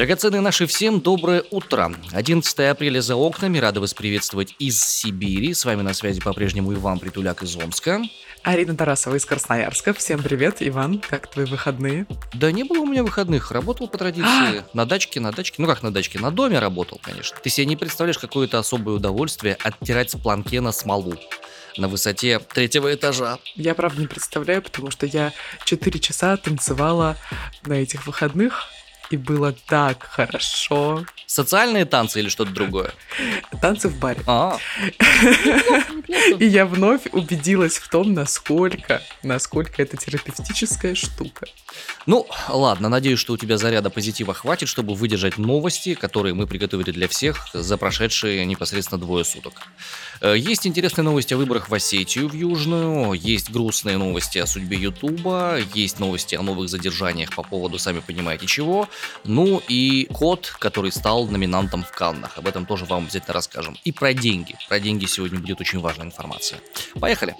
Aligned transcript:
Драгоценные 0.00 0.40
наши, 0.40 0.66
всем 0.66 1.02
доброе 1.02 1.44
утро. 1.50 1.94
11 2.12 2.58
апреля 2.60 3.02
за 3.02 3.16
окнами. 3.16 3.58
Рада 3.58 3.80
вас 3.80 3.92
приветствовать 3.92 4.56
из 4.58 4.82
Сибири. 4.82 5.52
С 5.52 5.66
вами 5.66 5.82
на 5.82 5.92
связи 5.92 6.22
по-прежнему 6.22 6.72
Иван 6.72 6.98
Притуляк 6.98 7.42
из 7.42 7.54
Омска. 7.54 8.00
Арина 8.42 8.74
Тарасова 8.74 9.16
из 9.16 9.26
Красноярска. 9.26 9.92
Всем 9.92 10.22
привет, 10.22 10.56
Иван. 10.60 11.00
Как 11.00 11.30
твои 11.30 11.44
выходные? 11.44 12.06
Да 12.32 12.50
не 12.50 12.64
было 12.64 12.78
у 12.78 12.86
меня 12.86 13.02
выходных. 13.02 13.50
Работал 13.50 13.88
по 13.88 13.98
традиции. 13.98 14.64
на 14.72 14.86
дачке, 14.86 15.20
на 15.20 15.32
дачке. 15.32 15.56
Ну 15.58 15.68
как 15.68 15.82
на 15.82 15.92
дачке? 15.92 16.18
На 16.18 16.30
доме 16.30 16.58
работал, 16.60 16.98
конечно. 17.02 17.36
Ты 17.42 17.50
себе 17.50 17.66
не 17.66 17.76
представляешь, 17.76 18.16
какое-то 18.16 18.58
особое 18.58 18.94
удовольствие 18.94 19.58
оттирать 19.62 20.12
с 20.12 20.16
планкена 20.16 20.72
смолу 20.72 21.16
на 21.76 21.88
высоте 21.88 22.38
третьего 22.38 22.94
этажа. 22.94 23.38
Я, 23.54 23.74
правда, 23.74 24.00
не 24.00 24.06
представляю, 24.06 24.62
потому 24.62 24.90
что 24.90 25.04
я 25.04 25.34
4 25.66 26.00
часа 26.00 26.38
танцевала 26.38 27.18
на 27.66 27.74
этих 27.74 28.06
выходных 28.06 28.66
и 29.10 29.16
было 29.16 29.52
так 29.52 30.04
хорошо. 30.04 31.04
Социальные 31.26 31.84
танцы 31.84 32.20
или 32.20 32.28
что-то 32.28 32.52
другое? 32.52 32.92
Танцы 33.60 33.88
в 33.88 33.98
баре. 33.98 34.20
А. 34.26 34.58
И 36.38 36.46
я 36.46 36.66
вновь 36.66 37.02
убедилась 37.12 37.78
в 37.78 37.88
том, 37.88 38.12
насколько, 38.14 39.02
насколько 39.22 39.82
это 39.82 39.96
терапевтическая 39.96 40.94
штука. 40.94 41.46
Ну, 42.06 42.26
ладно, 42.48 42.88
надеюсь, 42.88 43.18
что 43.18 43.34
у 43.34 43.36
тебя 43.36 43.58
заряда 43.58 43.90
позитива 43.90 44.34
хватит, 44.34 44.68
чтобы 44.68 44.94
выдержать 44.94 45.38
новости, 45.38 45.94
которые 45.94 46.34
мы 46.34 46.46
приготовили 46.46 46.90
для 46.90 47.08
всех 47.08 47.48
за 47.52 47.76
прошедшие 47.76 48.44
непосредственно 48.46 49.00
двое 49.00 49.24
суток. 49.24 49.52
Э, 50.20 50.34
есть 50.36 50.66
интересные 50.66 51.04
новости 51.04 51.34
о 51.34 51.36
выборах 51.36 51.68
в 51.68 51.74
Осетию 51.74 52.28
в 52.28 52.34
Южную, 52.34 53.12
есть 53.12 53.50
грустные 53.50 53.98
новости 53.98 54.38
о 54.38 54.46
судьбе 54.46 54.78
Ютуба, 54.78 55.58
есть 55.74 55.98
новости 55.98 56.34
о 56.34 56.42
новых 56.42 56.68
задержаниях 56.68 57.34
по 57.34 57.42
поводу, 57.42 57.78
сами 57.78 58.00
понимаете, 58.00 58.46
чего. 58.46 58.88
Ну 59.24 59.62
и 59.68 60.06
кот, 60.12 60.54
который 60.58 60.92
стал 60.92 61.26
номинантом 61.26 61.82
в 61.82 61.92
Каннах. 61.92 62.38
Об 62.38 62.46
этом 62.46 62.66
тоже 62.66 62.84
вам 62.84 63.04
обязательно 63.04 63.34
расскажем. 63.34 63.76
И 63.84 63.92
про 63.92 64.12
деньги. 64.14 64.56
Про 64.68 64.80
деньги 64.80 65.06
сегодня 65.06 65.38
будет 65.38 65.60
очень 65.60 65.80
важная 65.80 66.06
информация. 66.06 66.60
Поехали. 67.00 67.34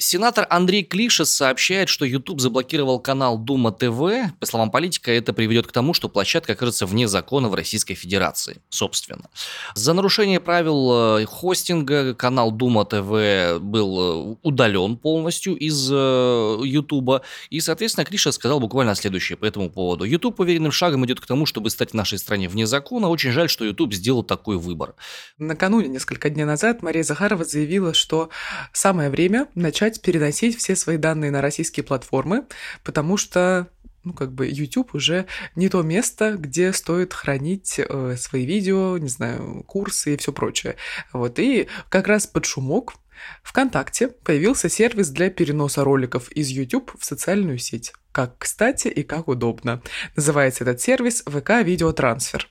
Сенатор 0.00 0.46
Андрей 0.48 0.84
Клишес 0.84 1.28
сообщает, 1.28 1.88
что 1.88 2.04
YouTube 2.04 2.40
заблокировал 2.40 3.00
канал 3.00 3.36
Дума 3.36 3.72
ТВ. 3.72 4.32
По 4.38 4.46
словам 4.46 4.70
политика, 4.70 5.10
это 5.10 5.32
приведет 5.32 5.66
к 5.66 5.72
тому, 5.72 5.92
что 5.92 6.08
площадка 6.08 6.52
окажется 6.52 6.86
вне 6.86 7.08
закона 7.08 7.48
в 7.48 7.54
Российской 7.56 7.94
Федерации, 7.94 8.62
собственно. 8.68 9.28
За 9.74 9.94
нарушение 9.94 10.38
правил 10.38 11.18
э, 11.18 11.26
хостинга 11.26 12.14
канал 12.14 12.52
Дума 12.52 12.84
ТВ 12.84 13.60
был 13.60 14.34
э, 14.34 14.36
удален 14.42 14.98
полностью 14.98 15.56
из 15.56 15.90
YouTube. 15.90 17.10
Э, 17.10 17.20
И, 17.50 17.58
соответственно, 17.58 18.04
Клишес 18.04 18.36
сказал 18.36 18.60
буквально 18.60 18.94
следующее 18.94 19.36
по 19.36 19.46
этому 19.46 19.68
поводу. 19.68 20.04
YouTube 20.04 20.38
уверенным 20.38 20.70
шагом 20.70 21.04
идет 21.06 21.18
к 21.18 21.26
тому, 21.26 21.44
чтобы 21.44 21.70
стать 21.70 21.90
в 21.90 21.94
нашей 21.94 22.20
стране 22.20 22.48
вне 22.48 22.68
закона. 22.68 23.08
Очень 23.08 23.32
жаль, 23.32 23.50
что 23.50 23.64
YouTube 23.64 23.92
сделал 23.92 24.22
такой 24.22 24.58
выбор. 24.58 24.94
Накануне, 25.38 25.88
несколько 25.88 26.30
дней 26.30 26.44
назад, 26.44 26.82
Мария 26.82 27.02
Захарова 27.02 27.44
заявила, 27.44 27.94
что 27.94 28.28
самое 28.72 29.10
время 29.10 29.48
начать 29.56 29.87
начать 29.88 30.02
переносить 30.02 30.58
все 30.58 30.76
свои 30.76 30.96
данные 30.96 31.30
на 31.30 31.40
российские 31.40 31.84
платформы, 31.84 32.44
потому 32.84 33.16
что 33.16 33.68
ну, 34.04 34.12
как 34.12 34.32
бы 34.32 34.46
YouTube 34.46 34.94
уже 34.94 35.26
не 35.54 35.68
то 35.68 35.82
место, 35.82 36.36
где 36.38 36.72
стоит 36.72 37.12
хранить 37.12 37.78
э, 37.78 38.16
свои 38.16 38.46
видео, 38.46 38.96
не 38.98 39.08
знаю, 39.08 39.64
курсы 39.66 40.14
и 40.14 40.16
все 40.16 40.32
прочее. 40.32 40.76
Вот, 41.12 41.38
и 41.38 41.68
как 41.88 42.06
раз 42.06 42.26
под 42.26 42.44
шумок 42.44 42.94
ВКонтакте 43.42 44.08
появился 44.08 44.68
сервис 44.68 45.10
для 45.10 45.30
переноса 45.30 45.84
роликов 45.84 46.30
из 46.32 46.48
YouTube 46.48 46.92
в 46.98 47.04
социальную 47.04 47.58
сеть. 47.58 47.92
Как 48.12 48.38
кстати 48.38 48.88
и 48.88 49.02
как 49.02 49.28
удобно. 49.28 49.82
Называется 50.16 50.64
этот 50.64 50.80
сервис 50.80 51.22
ВК 51.26 51.62
Видеотрансфер. 51.62 52.48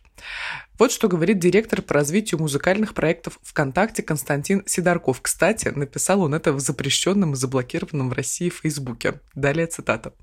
Вот 0.78 0.92
что 0.92 1.08
говорит 1.08 1.40
директор 1.40 1.82
по 1.82 1.96
развитию 1.96 2.40
музыкальных 2.40 2.94
проектов 2.94 3.40
ВКонтакте 3.44 4.04
Константин 4.04 4.64
Сидорков. 4.68 5.22
Кстати, 5.22 5.70
написал 5.70 6.22
он 6.22 6.36
это 6.36 6.54
в 6.54 6.60
запрещенном 6.60 7.34
и 7.34 7.36
заблокированном 7.36 8.10
в 8.10 8.14
России 8.14 8.50
Фейсбуке. 8.50 9.20
Далее 9.34 9.68
цитата. 9.68 10.14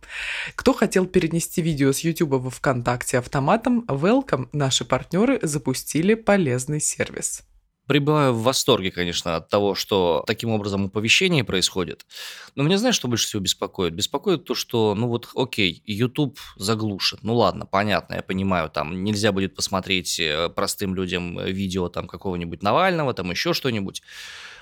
Кто 0.54 0.72
хотел 0.72 1.06
перенести 1.06 1.60
видео 1.62 1.92
с 1.92 2.00
YouTube 2.00 2.30
во 2.30 2.50
ВКонтакте 2.50 3.18
автоматом, 3.18 3.84
welcome, 3.88 4.48
наши 4.52 4.84
партнеры 4.84 5.40
запустили 5.42 6.14
полезный 6.14 6.80
сервис 6.80 7.42
пребываю 7.86 8.32
в 8.32 8.42
восторге, 8.42 8.90
конечно, 8.90 9.36
от 9.36 9.48
того, 9.48 9.74
что 9.74 10.24
таким 10.26 10.50
образом 10.50 10.86
оповещение 10.86 11.44
происходит. 11.44 12.06
Но 12.54 12.62
меня 12.62 12.78
знаешь, 12.78 12.94
что 12.94 13.08
больше 13.08 13.26
всего 13.26 13.42
беспокоит? 13.42 13.94
Беспокоит 13.94 14.44
то, 14.44 14.54
что, 14.54 14.94
ну 14.94 15.08
вот, 15.08 15.28
окей, 15.34 15.82
YouTube 15.86 16.38
заглушит. 16.56 17.22
Ну 17.22 17.36
ладно, 17.36 17.66
понятно, 17.66 18.14
я 18.14 18.22
понимаю, 18.22 18.70
там 18.70 19.04
нельзя 19.04 19.32
будет 19.32 19.54
посмотреть 19.54 20.18
э, 20.18 20.48
простым 20.48 20.94
людям 20.94 21.38
видео 21.44 21.88
там 21.88 22.06
какого-нибудь 22.06 22.62
Навального, 22.62 23.12
там 23.14 23.30
еще 23.30 23.52
что-нибудь. 23.52 24.02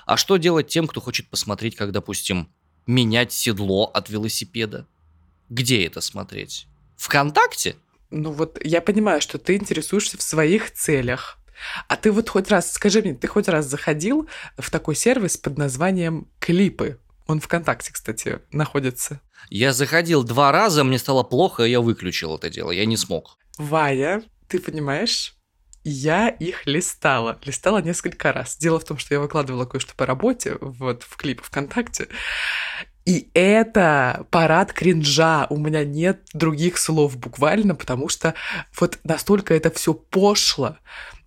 А 0.05 0.17
что 0.17 0.37
делать 0.37 0.67
тем, 0.67 0.87
кто 0.87 0.99
хочет 0.99 1.29
посмотреть, 1.29 1.75
как, 1.75 1.91
допустим, 1.91 2.49
менять 2.85 3.31
седло 3.31 3.85
от 3.85 4.09
велосипеда? 4.09 4.87
Где 5.49 5.85
это 5.85 6.01
смотреть? 6.01 6.67
ВКонтакте? 6.97 7.75
Ну 8.09 8.31
вот 8.31 8.59
я 8.63 8.81
понимаю, 8.81 9.21
что 9.21 9.37
ты 9.37 9.55
интересуешься 9.55 10.17
в 10.17 10.21
своих 10.21 10.71
целях. 10.71 11.37
А 11.87 11.95
ты 11.95 12.11
вот 12.11 12.29
хоть 12.29 12.49
раз, 12.49 12.71
скажи 12.71 13.01
мне, 13.01 13.13
ты 13.13 13.27
хоть 13.27 13.47
раз 13.47 13.65
заходил 13.65 14.27
в 14.57 14.69
такой 14.69 14.95
сервис 14.95 15.37
под 15.37 15.57
названием 15.57 16.27
«Клипы»? 16.39 16.99
Он 17.27 17.39
ВКонтакте, 17.39 17.93
кстати, 17.93 18.39
находится. 18.51 19.21
Я 19.49 19.73
заходил 19.73 20.23
два 20.23 20.51
раза, 20.51 20.83
мне 20.83 20.97
стало 20.97 21.23
плохо, 21.23 21.63
и 21.63 21.71
я 21.71 21.81
выключил 21.81 22.35
это 22.35 22.49
дело, 22.49 22.71
я 22.71 22.85
не 22.85 22.97
смог. 22.97 23.37
Ваня, 23.57 24.23
ты 24.47 24.59
понимаешь? 24.59 25.35
Я 25.83 26.29
их 26.29 26.65
листала. 26.65 27.39
Листала 27.43 27.81
несколько 27.81 28.31
раз. 28.31 28.57
Дело 28.57 28.79
в 28.79 28.85
том, 28.85 28.97
что 28.97 29.13
я 29.13 29.19
выкладывала 29.19 29.65
кое-что 29.65 29.93
по 29.95 30.05
работе 30.05 30.57
вот 30.61 31.03
в 31.03 31.17
клипы 31.17 31.43
ВКонтакте. 31.43 32.07
И 33.05 33.29
это 33.33 34.25
парад 34.31 34.71
кринжа. 34.71 35.45
У 35.49 35.57
меня 35.57 35.83
нет 35.83 36.21
других 36.33 36.77
слов 36.77 37.17
буквально, 37.17 37.75
потому 37.75 38.07
что 38.07 38.33
вот 38.79 38.97
настолько 39.03 39.53
это 39.53 39.69
все 39.71 39.93
пошло. 39.93 40.77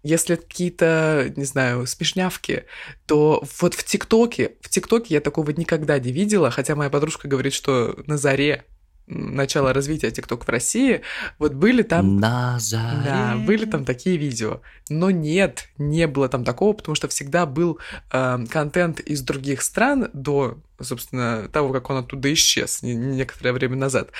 Если 0.07 0.37
какие-то, 0.37 1.33
не 1.35 1.45
знаю, 1.45 1.85
смешнявки, 1.85 2.65
то 3.07 3.43
вот 3.61 3.75
в 3.75 3.83
ТикТоке, 3.83 4.53
в 4.61 4.69
ТикТоке 4.69 5.15
я 5.15 5.21
такого 5.21 5.51
никогда 5.51 5.99
не 5.99 6.13
видела, 6.13 6.53
хотя 6.53 6.77
моя 6.77 6.91
подружка 6.91 7.27
говорит, 7.27 7.53
что 7.53 7.99
на 8.07 8.17
заре 8.17 8.65
начала 9.09 9.73
развития 9.73 10.13
ТикТок 10.13 10.45
в 10.45 10.49
России, 10.49 11.03
вот 11.41 11.55
были 11.55 11.83
там... 11.83 12.21
На 12.21 12.57
заре. 12.61 13.03
Да, 13.05 13.37
были 13.37 13.65
там 13.65 13.85
такие 13.85 14.17
видео. 14.17 14.61
Но 14.89 15.11
нет, 15.11 15.69
не 15.77 16.07
было 16.07 16.29
там 16.29 16.45
такого, 16.45 16.73
потому 16.73 16.95
что 16.95 17.09
всегда 17.09 17.45
был 17.45 17.81
э, 18.13 18.39
контент 18.49 19.01
из 19.01 19.23
других 19.23 19.63
стран 19.63 20.09
до 20.13 20.59
собственно, 20.83 21.49
того, 21.53 21.73
как 21.73 21.91
он 21.91 21.99
оттуда 21.99 22.33
исчез 22.33 22.83
некоторое 22.83 23.53
время 23.53 23.77
назад. 23.77 24.11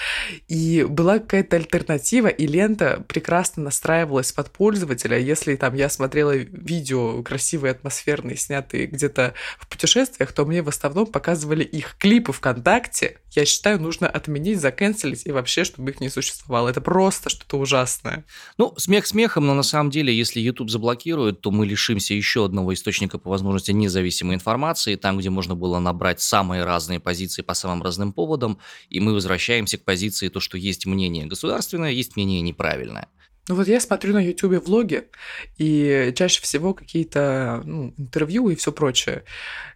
И 0.49 0.85
была 0.89 1.19
какая-то 1.19 1.57
альтернатива, 1.57 2.29
и 2.29 2.47
лента 2.47 3.05
прекрасно 3.09 3.65
настраивалась 3.65 4.33
под 4.33 4.51
пользователя. 4.51 5.19
Если 5.19 5.57
там 5.57 5.75
я 5.75 5.89
смотрела 5.89 6.35
видео 6.35 7.23
красивые, 7.23 7.73
атмосферные, 7.73 8.37
снятые 8.37 8.87
где-то 8.87 9.35
в 9.59 9.69
путешествиях, 9.69 10.33
то 10.33 10.45
мне 10.45 10.63
в 10.63 10.69
основном 10.69 11.07
показывали 11.07 11.65
их 11.65 11.97
клипы 11.99 12.33
ВКонтакте. 12.33 13.19
Я 13.33 13.45
считаю, 13.45 13.81
нужно 13.81 14.09
отменить, 14.09 14.61
заканцелить 14.61 15.27
и 15.27 15.33
вообще, 15.33 15.65
чтобы 15.65 15.91
их 15.91 16.01
не 16.01 16.09
существовало. 16.09 16.69
Это 16.69 16.81
просто 16.81 17.29
что-то 17.29 17.59
ужасное. 17.59 18.25
Ну, 18.57 18.75
смех 18.79 19.07
смехом, 19.07 19.47
но 19.47 19.55
на 19.55 19.63
самом 19.63 19.91
деле, 19.91 20.17
если 20.17 20.41
YouTube 20.41 20.71
заблокирует, 20.71 21.41
то 21.43 21.51
мы 21.51 21.67
лишимся 21.67 22.15
еще 22.15 22.47
одного 22.47 22.73
источника 22.73 23.19
по 23.19 23.31
возможности 23.31 23.73
независимой 23.73 24.37
информации, 24.37 24.97
там, 24.97 25.19
где 25.19 25.31
можно 25.31 25.55
было 25.55 25.79
набрать 25.79 26.21
сам 26.21 26.46
самые 26.47 26.65
разные 26.65 27.01
позиции 27.01 27.43
по 27.43 27.55
самым 27.55 27.83
разным 27.83 28.13
поводам, 28.13 28.59
и 28.89 29.01
мы 29.01 29.15
возвращаемся 29.15 29.79
к 29.79 29.85
позиции 29.85 30.29
то, 30.29 30.39
что 30.39 30.57
есть 30.57 30.87
мнение 30.87 31.27
государственное, 31.27 31.91
есть 31.91 32.15
мнение 32.15 32.41
неправильное. 32.41 33.09
Ну 33.49 33.57
вот 33.57 33.67
я 33.67 33.81
смотрю 33.81 34.13
на 34.13 34.25
YouTube 34.25 34.65
влоги, 34.65 35.09
и 35.59 36.13
чаще 36.15 36.41
всего 36.41 36.73
какие-то 36.73 37.63
ну, 37.65 37.93
интервью 37.97 38.49
и 38.49 38.55
все 38.55 38.71
прочее. 38.71 39.25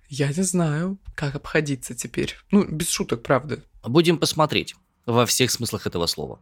Я 0.09 0.29
не 0.29 0.43
знаю, 0.45 0.99
как 1.17 1.35
обходиться 1.35 1.95
теперь. 1.95 2.37
Ну, 2.53 2.65
без 2.65 2.89
шуток, 2.89 3.23
правда. 3.25 3.59
Будем 3.83 4.19
посмотреть 4.19 4.77
во 5.07 5.27
всех 5.27 5.51
смыслах 5.51 5.89
этого 5.89 6.07
слова. 6.07 6.41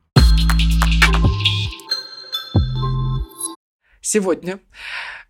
Сегодня 4.02 4.60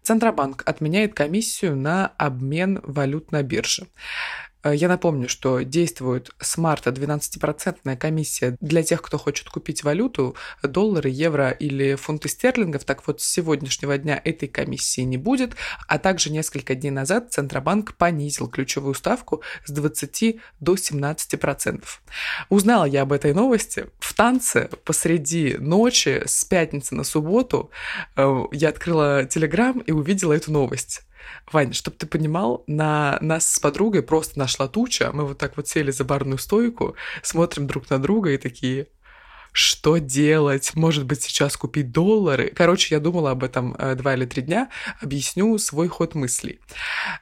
Центробанк 0.08 0.62
отменяет 0.66 1.12
комиссию 1.12 1.76
на 1.76 2.06
обмен 2.16 2.80
валют 2.82 3.30
на 3.30 3.42
бирже. 3.42 3.86
Э, 4.62 4.74
я 4.74 4.88
напомню, 4.88 5.28
что 5.28 5.60
действует 5.60 6.30
с 6.40 6.56
марта 6.58 6.90
12% 6.90 7.96
комиссия 7.96 8.56
для 8.60 8.82
тех, 8.82 9.02
кто 9.02 9.18
хочет 9.18 9.48
купить 9.48 9.84
валюту, 9.84 10.36
доллары, 10.62 11.10
евро 11.10 11.50
или 11.50 11.94
фунты 11.94 12.28
стерлингов. 12.28 12.84
Так 12.84 13.06
вот, 13.06 13.20
с 13.20 13.26
сегодняшнего 13.26 13.96
дня 13.98 14.20
этой 14.24 14.48
комиссии 14.48 15.02
не 15.02 15.16
будет, 15.16 15.54
а 15.86 15.98
также 15.98 16.30
несколько 16.30 16.74
дней 16.74 16.90
назад 16.90 17.32
Центробанк 17.32 17.94
понизил 17.94 18.48
ключевую 18.48 18.94
ставку 18.94 19.42
с 19.64 19.70
20 19.70 20.36
до 20.60 20.74
17%. 20.74 21.84
Узнала 22.48 22.84
я 22.84 23.02
об 23.02 23.12
этой 23.12 23.34
новости 23.34 23.86
в 23.98 24.14
танце 24.14 24.70
посреди 24.84 25.56
ночи 25.58 26.22
с 26.24 26.44
пятницы 26.44 26.94
на 26.94 27.04
субботу 27.04 27.70
э, 28.16 28.44
я 28.52 28.68
открыла 28.70 29.24
Телеграм 29.24 29.78
и 29.80 29.92
увидела 29.92 30.32
эту 30.32 30.52
новость. 30.52 31.02
Вань, 31.50 31.72
чтобы 31.72 31.96
ты 31.96 32.06
понимал, 32.06 32.64
на 32.66 33.18
нас 33.20 33.46
с 33.50 33.58
подругой 33.58 34.02
просто 34.02 34.38
нашла 34.38 34.68
туча. 34.68 35.10
Мы 35.12 35.26
вот 35.26 35.38
так 35.38 35.56
вот 35.56 35.68
сели 35.68 35.90
за 35.90 36.04
барную 36.04 36.38
стойку, 36.38 36.94
смотрим 37.22 37.66
друг 37.66 37.90
на 37.90 37.98
друга 37.98 38.30
и 38.30 38.38
такие, 38.38 38.88
что 39.52 39.98
делать, 39.98 40.72
может 40.74 41.04
быть, 41.04 41.22
сейчас 41.22 41.56
купить 41.56 41.90
доллары. 41.92 42.52
Короче, 42.54 42.94
я 42.94 43.00
думала 43.00 43.30
об 43.30 43.44
этом 43.44 43.74
э, 43.78 43.94
два 43.94 44.14
или 44.14 44.24
три 44.24 44.42
дня, 44.42 44.68
объясню 45.00 45.56
свой 45.58 45.88
ход 45.88 46.14
мыслей. 46.14 46.60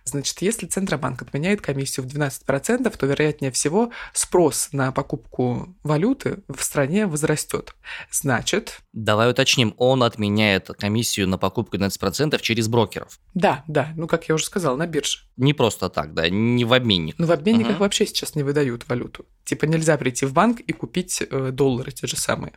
Значит, 0.04 0.42
если 0.42 0.66
Центробанк 0.66 1.22
отменяет 1.22 1.60
комиссию 1.60 2.06
в 2.06 2.08
12%, 2.08 2.96
то, 2.96 3.06
вероятнее 3.06 3.50
всего, 3.50 3.90
спрос 4.12 4.68
на 4.72 4.92
покупку 4.92 5.74
валюты 5.82 6.38
в 6.48 6.62
стране 6.62 7.06
возрастет. 7.06 7.74
Значит... 8.10 8.80
Давай 8.92 9.30
уточним, 9.30 9.74
он 9.76 10.02
отменяет 10.02 10.68
комиссию 10.78 11.28
на 11.28 11.38
покупку 11.38 11.76
12% 11.76 12.40
через 12.40 12.68
брокеров. 12.68 13.18
Да, 13.34 13.64
да, 13.66 13.92
ну, 13.96 14.06
как 14.06 14.28
я 14.28 14.34
уже 14.34 14.44
сказала, 14.44 14.76
на 14.76 14.86
бирже. 14.86 15.20
Не 15.36 15.52
просто 15.52 15.88
так, 15.90 16.14
да, 16.14 16.28
не 16.28 16.64
в 16.64 16.72
обменник. 16.72 17.16
Ну, 17.18 17.26
в 17.26 17.32
обменниках 17.32 17.74
угу. 17.74 17.80
вообще 17.80 18.06
сейчас 18.06 18.34
не 18.34 18.42
выдают 18.42 18.88
валюту. 18.88 19.26
Типа 19.44 19.66
нельзя 19.66 19.96
прийти 19.96 20.26
в 20.26 20.32
банк 20.32 20.60
и 20.60 20.72
купить 20.72 21.22
э, 21.22 21.50
доллары 21.52 21.92
те 21.92 22.06
же 22.06 22.15
самые. 22.16 22.52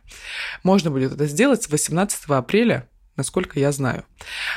Можно 0.62 0.90
будет 0.90 1.12
это 1.12 1.26
сделать 1.26 1.62
с 1.62 1.68
18 1.68 2.24
апреля 2.26 2.88
насколько 3.16 3.60
я 3.60 3.70
знаю. 3.70 4.04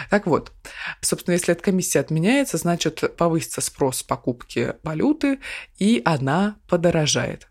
Так 0.09 0.25
вот, 0.25 0.53
собственно, 1.01 1.33
если 1.33 1.51
эта 1.51 1.61
комиссия 1.61 1.99
отменяется, 1.99 2.57
значит, 2.57 3.17
повысится 3.17 3.59
спрос 3.59 4.03
покупки 4.03 4.75
валюты, 4.83 5.39
и 5.79 6.01
она 6.05 6.55
подорожает. 6.69 7.49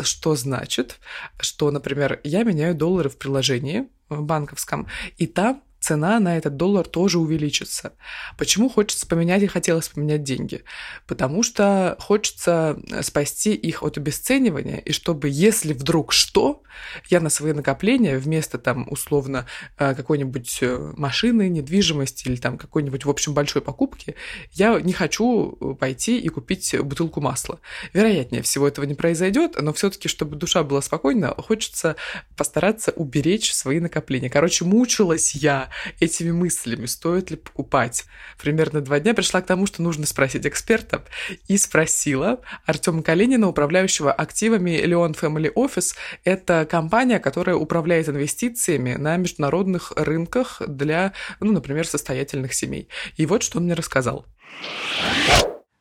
Что 0.00 0.34
значит, 0.34 0.98
что, 1.40 1.70
например, 1.70 2.20
я 2.24 2.42
меняю 2.42 2.74
доллары 2.74 3.10
в 3.10 3.18
приложении 3.18 3.88
банковском, 4.08 4.88
и 5.18 5.26
там 5.26 5.62
цена 5.86 6.18
на 6.18 6.36
этот 6.36 6.56
доллар 6.56 6.84
тоже 6.84 7.20
увеличится. 7.20 7.92
Почему 8.36 8.68
хочется 8.68 9.06
поменять 9.06 9.42
и 9.44 9.46
хотелось 9.46 9.88
поменять 9.88 10.24
деньги? 10.24 10.64
Потому 11.06 11.44
что 11.44 11.96
хочется 12.00 12.76
э, 12.90 13.02
спасти 13.02 13.54
их 13.54 13.84
от 13.84 13.96
обесценивания, 13.96 14.78
и 14.78 14.90
чтобы, 14.90 15.28
если 15.28 15.74
вдруг 15.74 16.12
что, 16.12 16.64
я 17.08 17.20
на 17.20 17.30
свои 17.30 17.52
накопления 17.52 18.18
вместо 18.18 18.58
там 18.58 18.88
условно 18.90 19.46
э, 19.78 19.94
какой-нибудь 19.94 20.58
э, 20.60 20.92
машины, 20.96 21.48
недвижимости 21.48 22.26
или 22.26 22.36
там 22.36 22.58
какой-нибудь, 22.58 23.04
в 23.04 23.10
общем, 23.10 23.32
большой 23.32 23.62
покупки, 23.62 24.16
я 24.52 24.80
не 24.80 24.92
хочу 24.92 25.76
пойти 25.78 26.18
и 26.18 26.28
купить 26.28 26.74
бутылку 26.80 27.20
масла. 27.20 27.60
Вероятнее 27.92 28.42
всего 28.42 28.66
этого 28.66 28.86
не 28.86 28.94
произойдет, 28.94 29.54
но 29.62 29.72
все-таки, 29.72 30.08
чтобы 30.08 30.34
душа 30.34 30.64
была 30.64 30.82
спокойна, 30.82 31.28
хочется 31.28 31.94
постараться 32.36 32.90
уберечь 32.90 33.54
свои 33.54 33.78
накопления. 33.78 34.30
Короче, 34.30 34.64
мучилась 34.64 35.36
я 35.36 35.70
этими 36.00 36.30
мыслями, 36.30 36.86
стоит 36.86 37.30
ли 37.30 37.36
покупать. 37.36 38.04
Примерно 38.38 38.80
два 38.80 39.00
дня 39.00 39.14
пришла 39.14 39.40
к 39.40 39.46
тому, 39.46 39.66
что 39.66 39.82
нужно 39.82 40.06
спросить 40.06 40.46
эксперта, 40.46 41.04
и 41.48 41.56
спросила 41.58 42.40
Артема 42.64 43.02
Калинина, 43.02 43.48
управляющего 43.48 44.12
активами 44.12 44.82
Leon 44.84 45.18
Family 45.18 45.52
Office. 45.54 45.94
Это 46.24 46.66
компания, 46.70 47.18
которая 47.18 47.56
управляет 47.56 48.08
инвестициями 48.08 48.94
на 48.94 49.16
международных 49.16 49.92
рынках 49.96 50.62
для, 50.66 51.12
ну, 51.40 51.52
например, 51.52 51.86
состоятельных 51.86 52.54
семей. 52.54 52.88
И 53.16 53.26
вот 53.26 53.42
что 53.42 53.58
он 53.58 53.64
мне 53.64 53.74
рассказал. 53.74 54.26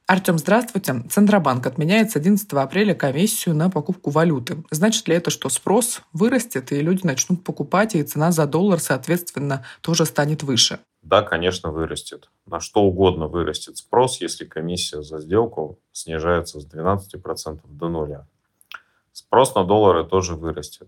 Артем, 0.08 0.38
здравствуйте. 0.38 1.04
Центробанк 1.10 1.66
отменяет 1.66 2.12
с 2.12 2.16
11 2.16 2.54
апреля 2.54 2.94
комиссию 2.94 3.56
на 3.56 3.72
покупку 3.72 4.12
валюты. 4.12 4.64
Значит 4.70 5.08
ли 5.08 5.16
это, 5.16 5.32
что 5.32 5.50
спрос 5.50 6.02
вырастет, 6.14 6.72
и 6.72 6.80
люди 6.80 7.04
начнут 7.04 7.44
покупать, 7.44 7.96
и 7.96 8.04
цена 8.04 8.32
за 8.32 8.46
доллар, 8.46 8.80
соответственно, 8.80 9.66
тоже 9.82 10.06
станет 10.06 10.44
выше? 10.44 10.78
Да, 11.02 11.24
конечно, 11.24 11.72
вырастет. 11.72 12.30
На 12.46 12.60
что 12.60 12.84
угодно 12.84 13.28
вырастет 13.28 13.78
спрос, 13.78 14.22
если 14.22 14.46
комиссия 14.46 15.02
за 15.02 15.20
сделку 15.20 15.80
снижается 15.92 16.60
с 16.60 16.68
12% 16.68 17.62
до 17.64 17.90
нуля. 17.90 18.28
Спрос 19.12 19.56
на 19.56 19.64
доллары 19.64 20.06
тоже 20.06 20.36
вырастет. 20.36 20.88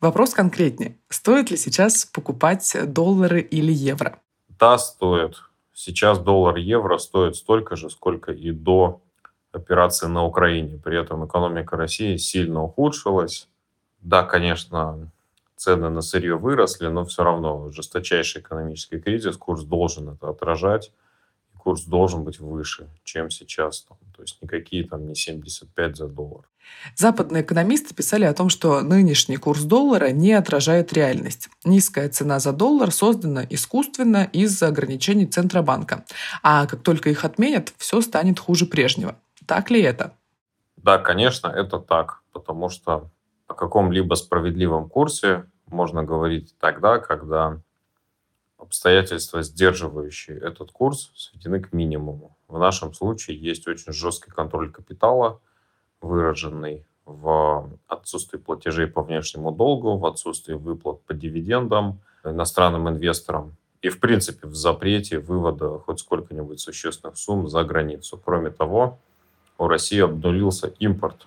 Вопрос 0.00 0.32
конкретнее. 0.32 0.96
Стоит 1.10 1.50
ли 1.50 1.58
сейчас 1.58 2.06
покупать 2.06 2.74
доллары 2.86 3.42
или 3.42 3.72
евро? 3.72 4.18
Да, 4.58 4.78
стоит. 4.78 5.36
Сейчас 5.80 6.18
доллар-евро 6.18 6.98
стоит 6.98 7.36
столько 7.36 7.76
же, 7.76 7.88
сколько 7.88 8.32
и 8.32 8.50
до 8.50 9.00
операции 9.52 10.08
на 10.08 10.24
Украине. 10.24 10.76
При 10.76 11.00
этом 11.00 11.24
экономика 11.24 11.76
России 11.76 12.16
сильно 12.16 12.64
ухудшилась. 12.64 13.48
Да, 14.00 14.24
конечно, 14.24 15.08
цены 15.54 15.88
на 15.88 16.00
сырье 16.00 16.34
выросли, 16.34 16.88
но 16.88 17.04
все 17.04 17.22
равно 17.22 17.70
жесточайший 17.70 18.40
экономический 18.40 18.98
кризис, 18.98 19.36
курс 19.36 19.62
должен 19.62 20.08
это 20.08 20.28
отражать 20.28 20.90
курс 21.68 21.84
должен 21.84 22.24
быть 22.24 22.40
выше, 22.40 22.88
чем 23.04 23.28
сейчас. 23.28 23.82
То 24.16 24.22
есть 24.22 24.40
никакие 24.40 24.88
там 24.88 25.06
не 25.06 25.14
75 25.14 25.96
за 25.98 26.08
доллар. 26.08 26.48
Западные 26.96 27.42
экономисты 27.42 27.94
писали 27.94 28.24
о 28.24 28.34
том, 28.34 28.48
что 28.48 28.80
нынешний 28.80 29.36
курс 29.36 29.62
доллара 29.62 30.10
не 30.10 30.32
отражает 30.32 30.92
реальность. 30.92 31.48
Низкая 31.64 32.08
цена 32.08 32.38
за 32.38 32.52
доллар 32.52 32.90
создана 32.90 33.44
искусственно 33.48 34.28
из-за 34.32 34.68
ограничений 34.68 35.26
Центробанка. 35.26 36.04
А 36.42 36.66
как 36.66 36.82
только 36.82 37.10
их 37.10 37.24
отменят, 37.24 37.72
все 37.76 38.00
станет 38.00 38.38
хуже 38.38 38.66
прежнего. 38.66 39.16
Так 39.46 39.70
ли 39.70 39.80
это? 39.82 40.12
Да, 40.76 40.98
конечно, 40.98 41.48
это 41.48 41.78
так. 41.78 42.22
Потому 42.32 42.68
что 42.68 43.10
о 43.46 43.54
каком-либо 43.54 44.14
справедливом 44.14 44.88
курсе 44.88 45.44
можно 45.66 46.04
говорить 46.04 46.54
тогда, 46.58 46.98
когда 46.98 47.60
обстоятельства, 48.58 49.42
сдерживающие 49.42 50.36
этот 50.38 50.72
курс, 50.72 51.12
сведены 51.16 51.60
к 51.60 51.72
минимуму. 51.72 52.36
В 52.48 52.58
нашем 52.58 52.92
случае 52.92 53.38
есть 53.38 53.66
очень 53.68 53.92
жесткий 53.92 54.30
контроль 54.30 54.70
капитала, 54.70 55.40
выраженный 56.00 56.84
в 57.04 57.70
отсутствии 57.86 58.38
платежей 58.38 58.86
по 58.86 59.02
внешнему 59.02 59.50
долгу, 59.50 59.96
в 59.96 60.06
отсутствии 60.06 60.54
выплат 60.54 61.00
по 61.02 61.14
дивидендам 61.14 62.00
иностранным 62.24 62.88
инвесторам 62.88 63.56
и, 63.80 63.88
в 63.88 64.00
принципе, 64.00 64.46
в 64.46 64.54
запрете 64.54 65.18
вывода 65.18 65.78
хоть 65.78 66.00
сколько-нибудь 66.00 66.60
существенных 66.60 67.16
сумм 67.16 67.48
за 67.48 67.64
границу. 67.64 68.20
Кроме 68.22 68.50
того, 68.50 68.98
у 69.56 69.68
России 69.68 70.00
обнулился 70.00 70.68
импорт, 70.78 71.26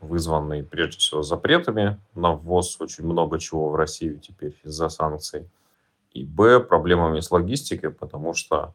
вызванный 0.00 0.62
прежде 0.62 0.98
всего 0.98 1.22
запретами 1.22 1.98
на 2.14 2.32
ввоз 2.32 2.80
очень 2.80 3.04
много 3.04 3.38
чего 3.38 3.68
в 3.68 3.76
Россию 3.76 4.18
теперь 4.18 4.56
из-за 4.64 4.88
санкций– 4.88 5.48
и 6.14 6.24
б, 6.24 6.60
проблемами 6.60 7.20
с 7.20 7.30
логистикой, 7.30 7.90
потому 7.90 8.34
что 8.34 8.74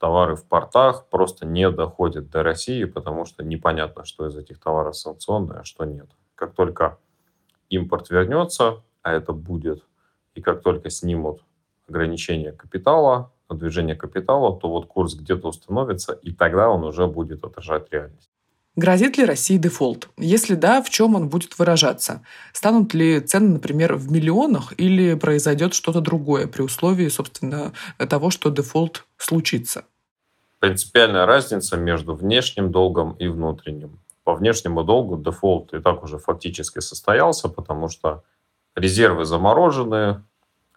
товары 0.00 0.34
в 0.34 0.44
портах 0.44 1.08
просто 1.08 1.46
не 1.46 1.70
доходят 1.70 2.30
до 2.30 2.42
России, 2.42 2.84
потому 2.84 3.24
что 3.26 3.44
непонятно, 3.44 4.04
что 4.04 4.26
из 4.26 4.36
этих 4.36 4.58
товаров 4.58 4.96
санкционное, 4.96 5.60
а 5.60 5.64
что 5.64 5.84
нет. 5.84 6.08
Как 6.34 6.54
только 6.54 6.98
импорт 7.68 8.10
вернется, 8.10 8.82
а 9.02 9.12
это 9.12 9.32
будет, 9.32 9.84
и 10.34 10.40
как 10.40 10.62
только 10.62 10.90
снимут 10.90 11.44
ограничения 11.86 12.52
капитала, 12.52 13.30
движение 13.50 13.94
капитала, 13.94 14.58
то 14.58 14.68
вот 14.68 14.86
курс 14.86 15.14
где-то 15.14 15.48
установится, 15.48 16.12
и 16.12 16.32
тогда 16.32 16.70
он 16.70 16.84
уже 16.84 17.06
будет 17.06 17.44
отражать 17.44 17.92
реальность. 17.92 18.29
Грозит 18.76 19.18
ли 19.18 19.24
России 19.24 19.56
дефолт? 19.56 20.08
Если 20.16 20.54
да, 20.54 20.80
в 20.80 20.90
чем 20.90 21.16
он 21.16 21.28
будет 21.28 21.58
выражаться? 21.58 22.22
Станут 22.52 22.94
ли 22.94 23.20
цены, 23.20 23.54
например, 23.54 23.96
в 23.96 24.12
миллионах 24.12 24.72
или 24.78 25.14
произойдет 25.14 25.74
что-то 25.74 26.00
другое 26.00 26.46
при 26.46 26.62
условии, 26.62 27.08
собственно, 27.08 27.72
того, 27.98 28.30
что 28.30 28.48
дефолт 28.48 29.06
случится? 29.16 29.84
Принципиальная 30.60 31.26
разница 31.26 31.76
между 31.76 32.14
внешним 32.14 32.70
долгом 32.70 33.14
и 33.14 33.26
внутренним. 33.26 33.98
По 34.22 34.34
внешнему 34.34 34.84
долгу 34.84 35.16
дефолт 35.16 35.74
и 35.74 35.80
так 35.80 36.04
уже 36.04 36.18
фактически 36.18 36.78
состоялся, 36.78 37.48
потому 37.48 37.88
что 37.88 38.22
резервы 38.76 39.24
заморожены, 39.24 40.22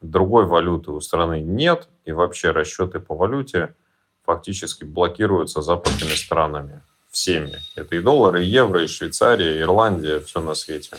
другой 0.01 0.47
валюты 0.47 0.91
у 0.91 0.99
страны 0.99 1.41
нет, 1.41 1.89
и 2.05 2.11
вообще 2.11 2.51
расчеты 2.51 2.99
по 2.99 3.13
валюте 3.13 3.75
фактически 4.25 4.83
блокируются 4.83 5.61
западными 5.61 6.15
странами 6.15 6.81
всеми. 7.13 7.59
Это 7.75 7.95
и 7.95 8.01
доллары, 8.01 8.43
и 8.43 8.49
евро, 8.49 8.83
и 8.83 8.87
Швейцария, 8.87 9.55
и 9.55 9.61
Ирландия, 9.61 10.19
все 10.19 10.41
на 10.41 10.55
свете. 10.55 10.97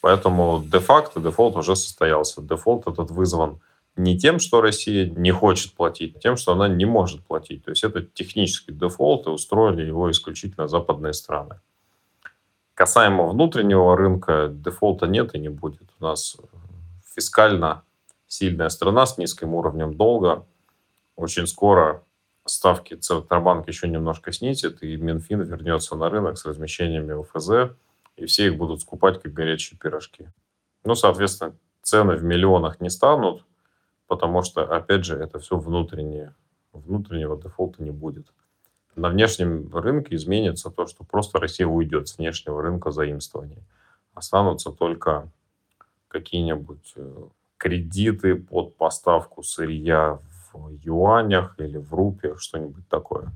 Поэтому 0.00 0.64
де-факто 0.64 1.20
дефолт 1.20 1.56
уже 1.56 1.76
состоялся. 1.76 2.40
Дефолт 2.40 2.88
этот 2.88 3.10
вызван 3.10 3.60
не 3.96 4.18
тем, 4.18 4.38
что 4.38 4.62
Россия 4.62 5.10
не 5.10 5.30
хочет 5.30 5.74
платить, 5.74 6.16
а 6.16 6.18
тем, 6.18 6.36
что 6.36 6.52
она 6.52 6.68
не 6.68 6.86
может 6.86 7.22
платить. 7.26 7.64
То 7.64 7.70
есть 7.70 7.84
это 7.84 8.02
технический 8.02 8.72
дефолт, 8.72 9.26
и 9.26 9.30
устроили 9.30 9.84
его 9.84 10.10
исключительно 10.10 10.68
западные 10.68 11.12
страны. 11.12 11.60
Касаемо 12.72 13.26
внутреннего 13.26 13.94
рынка, 13.94 14.48
дефолта 14.50 15.06
нет 15.06 15.34
и 15.34 15.38
не 15.38 15.50
будет. 15.50 15.90
У 16.00 16.04
нас 16.04 16.38
фискально 17.14 17.82
сильная 18.26 18.70
страна 18.70 19.04
с 19.04 19.18
низким 19.18 19.54
уровнем 19.54 19.94
долга. 19.94 20.46
Очень 21.14 21.46
скоро 21.46 22.02
ставки 22.46 22.94
Центробанк 22.94 23.68
еще 23.68 23.88
немножко 23.88 24.32
снизит, 24.32 24.82
и 24.82 24.96
Минфин 24.96 25.42
вернется 25.42 25.96
на 25.96 26.08
рынок 26.08 26.38
с 26.38 26.44
размещениями 26.44 27.20
ОФЗ, 27.20 27.76
и 28.16 28.26
все 28.26 28.46
их 28.46 28.56
будут 28.56 28.80
скупать 28.80 29.22
как 29.22 29.32
горячие 29.32 29.78
пирожки. 29.78 30.28
Ну, 30.84 30.94
соответственно, 30.94 31.56
цены 31.82 32.16
в 32.16 32.24
миллионах 32.24 32.80
не 32.80 32.90
станут, 32.90 33.44
потому 34.06 34.42
что, 34.42 34.62
опять 34.62 35.04
же, 35.04 35.16
это 35.16 35.38
все 35.38 35.56
внутреннее. 35.56 36.34
Внутреннего 36.72 37.40
дефолта 37.40 37.82
не 37.82 37.90
будет. 37.90 38.32
На 38.96 39.08
внешнем 39.08 39.74
рынке 39.74 40.16
изменится 40.16 40.70
то, 40.70 40.86
что 40.86 41.04
просто 41.04 41.38
Россия 41.38 41.66
уйдет 41.66 42.08
с 42.08 42.18
внешнего 42.18 42.62
рынка 42.62 42.90
заимствований. 42.90 43.62
Останутся 44.14 44.70
только 44.70 45.30
какие-нибудь 46.08 46.92
э, 46.96 47.28
кредиты 47.56 48.34
под 48.34 48.76
поставку 48.76 49.42
сырья 49.42 50.18
юанях 50.82 51.54
или 51.58 51.78
в 51.78 51.92
рупиях, 51.94 52.40
что-нибудь 52.40 52.88
такое. 52.88 53.30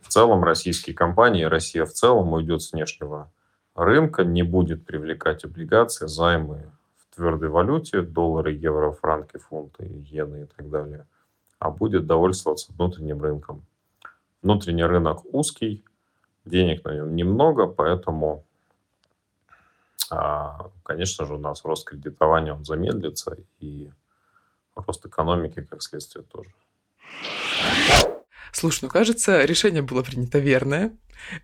В 0.00 0.08
целом 0.08 0.44
российские 0.44 0.94
компании, 0.94 1.44
Россия 1.44 1.86
в 1.86 1.92
целом 1.92 2.32
уйдет 2.32 2.62
с 2.62 2.72
внешнего 2.72 3.30
рынка, 3.74 4.24
не 4.24 4.42
будет 4.42 4.84
привлекать 4.84 5.44
облигации, 5.44 6.06
займы 6.06 6.70
в 6.96 7.14
твердой 7.16 7.48
валюте, 7.48 8.02
доллары, 8.02 8.52
евро, 8.52 8.92
франки, 8.92 9.38
фунты, 9.38 9.86
иены 9.86 10.42
и 10.42 10.46
так 10.46 10.68
далее, 10.68 11.06
а 11.58 11.70
будет 11.70 12.06
довольствоваться 12.06 12.72
внутренним 12.72 13.22
рынком. 13.22 13.64
Внутренний 14.42 14.84
рынок 14.84 15.22
узкий, 15.32 15.82
денег 16.44 16.84
на 16.84 16.94
нем 16.94 17.16
немного, 17.16 17.66
поэтому, 17.66 18.44
а, 20.10 20.70
конечно 20.82 21.24
же, 21.24 21.34
у 21.34 21.38
нас 21.38 21.64
рост 21.64 21.86
кредитования 21.86 22.52
он 22.52 22.64
замедлится, 22.64 23.38
и 23.58 23.90
рост 24.74 25.04
экономики, 25.06 25.66
как 25.68 25.82
следствие, 25.82 26.24
тоже. 26.24 26.50
Слушай, 28.52 28.80
ну 28.82 28.88
кажется, 28.88 29.44
решение 29.44 29.82
было 29.82 30.02
принято 30.02 30.38
верное. 30.38 30.96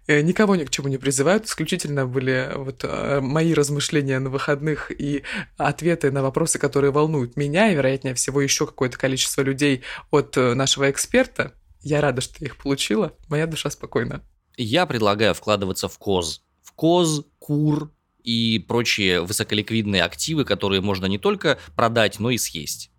Э, 0.07 0.21
никого 0.21 0.57
ни 0.57 0.65
к 0.65 0.71
чему 0.71 0.89
не 0.89 0.99
призывают, 0.99 1.47
исключительно 1.47 2.07
были 2.07 2.53
вот 2.55 2.85
э, 2.85 3.21
мои 3.21 3.55
размышления 3.55 4.19
на 4.19 4.31
выходных 4.31 4.91
и 4.91 5.25
ответы 5.57 6.11
на 6.11 6.23
вопросы, 6.23 6.59
которые 6.59 6.93
волнуют 6.93 7.37
меня, 7.37 7.71
и, 7.71 7.75
вероятнее 7.75 8.15
всего, 8.15 8.41
еще 8.41 8.67
какое-то 8.67 8.99
количество 8.99 9.43
людей 9.43 9.83
от 10.11 10.37
э, 10.37 10.55
нашего 10.55 10.91
эксперта. 10.91 11.55
Я 11.81 12.01
рада, 12.01 12.21
что 12.21 12.35
я 12.41 12.47
их 12.47 12.57
получила. 12.57 13.15
Моя 13.29 13.47
душа 13.47 13.71
спокойна. 13.71 14.23
Я 14.57 14.87
предлагаю 14.87 15.35
вкладываться 15.35 15.89
в 15.89 15.99
КОЗ. 15.99 16.43
В 16.63 16.73
КОЗ, 16.73 17.25
КУР 17.39 17.91
и 18.23 18.65
прочие 18.69 19.23
высоколиквидные 19.23 20.05
активы, 20.05 20.45
которые 20.45 20.83
можно 20.83 21.07
не 21.07 21.19
только 21.19 21.59
продать, 21.75 22.21
но 22.21 22.31
и 22.31 22.39
съесть. 22.39 22.91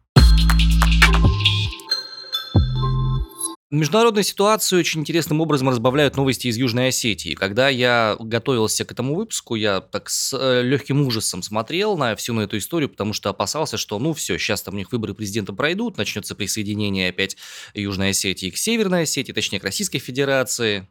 Международную 3.72 4.26
ситуацию 4.26 4.80
очень 4.80 5.00
интересным 5.00 5.40
образом 5.40 5.70
разбавляют 5.70 6.18
новости 6.18 6.48
из 6.48 6.58
Южной 6.58 6.90
Осетии. 6.90 7.36
Когда 7.36 7.70
я 7.70 8.18
готовился 8.20 8.84
к 8.84 8.92
этому 8.92 9.16
выпуску, 9.16 9.56
я 9.56 9.80
так 9.80 10.10
с 10.10 10.38
э, 10.38 10.62
легким 10.62 11.08
ужасом 11.08 11.42
смотрел 11.42 11.96
на 11.96 12.18
всю 12.18 12.34
на 12.34 12.42
эту 12.42 12.58
историю, 12.58 12.90
потому 12.90 13.14
что 13.14 13.30
опасался, 13.30 13.78
что 13.78 13.98
ну 13.98 14.12
все, 14.14 14.38
сейчас 14.38 14.62
там 14.62 14.74
у 14.74 14.78
них 14.78 14.92
выборы 14.92 15.14
президента 15.14 15.54
пройдут, 15.54 15.96
начнется 15.96 16.36
присоединение 16.36 17.12
опять 17.12 17.38
Южной 17.74 18.10
Осетии 18.10 18.50
к 18.50 18.58
Северной 18.58 19.04
Осетии, 19.04 19.32
точнее 19.32 19.62
к 19.62 19.64
Российской 19.64 20.00
Федерации. 20.00 20.90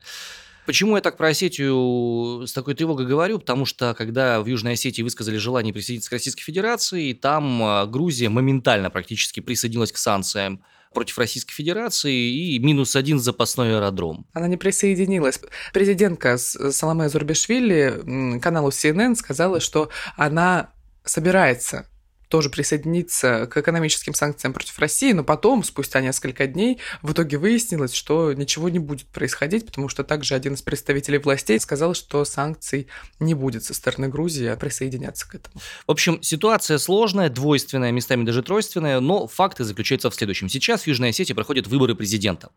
Почему 0.65 0.97
я 0.97 1.03
так 1.03 1.19
про 1.19 1.29
Осетию 1.29 2.47
с 2.47 2.53
такой 2.55 2.73
тревогой 2.73 3.05
говорю? 3.05 3.41
Потому 3.41 3.67
что 3.67 3.93
когда 3.93 4.41
в 4.41 4.47
Южной 4.47 4.73
Осетии 4.73 5.03
высказали 5.03 5.37
желание 5.37 5.75
присоединиться 5.75 6.09
к 6.09 6.15
Российской 6.15 6.45
Федерации, 6.45 7.13
там 7.13 7.63
э, 7.63 7.87
Грузия 7.89 8.31
моментально 8.31 8.89
практически 8.89 9.41
присоединилась 9.41 9.93
к 9.93 9.99
санкциям 9.99 10.65
против 10.93 11.19
Российской 11.19 11.53
Федерации 11.53 12.55
и 12.55 12.59
минус 12.59 12.97
один 12.97 13.19
запасной 13.19 13.77
аэродром. 13.77 14.27
Она 14.33 14.49
не 14.49 14.57
присоединилась. 14.57 15.41
Президентка 15.73 16.37
Саламе 16.39 17.09
Зурбишвили 17.09 18.39
каналу 18.41 18.71
CNN 18.71 19.15
сказала, 19.15 19.61
что 19.61 19.91
она 20.17 20.73
собирается 21.05 21.87
тоже 22.31 22.49
присоединиться 22.49 23.49
к 23.51 23.57
экономическим 23.57 24.15
санкциям 24.15 24.55
против 24.55 24.79
России, 24.79 25.13
но 25.13 25.25
потом, 25.25 25.65
спустя 25.65 26.01
несколько 26.01 26.47
дней, 26.47 26.79
в 27.03 27.13
итоге 27.13 27.37
выяснилось, 27.39 27.93
что 27.93 28.33
ничего 28.33 28.69
не 28.69 28.79
будет 28.79 29.09
происходить, 29.09 29.67
потому 29.67 29.89
что 29.89 30.05
также 30.05 30.37
один 30.37 30.55
из 30.55 30.63
представителей 30.63 31.19
властей 31.19 31.59
сказал, 31.59 31.93
что 31.93 32.25
санкций 32.25 32.87
не 33.19 33.35
будет 33.35 33.65
со 33.65 33.75
стороны 33.75 34.09
Грузии, 34.09 34.47
а 34.47 34.57
присоединяться 34.57 35.29
к 35.29 35.35
этому. 35.35 35.61
В 35.89 35.91
общем, 35.91 36.23
ситуация 36.23 36.79
сложная, 36.79 37.31
двойственная, 37.31 37.91
местами 37.91 38.25
даже 38.25 38.45
тройственная, 38.45 39.01
но 39.01 39.27
факты 39.27 39.65
заключаются 39.65 40.09
в 40.09 40.15
следующем. 40.15 40.49
Сейчас 40.49 40.83
в 40.83 40.87
Южной 40.87 41.11
Осетии 41.11 41.33
проходят 41.33 41.67
выборы 41.67 41.97
президента. 41.97 42.51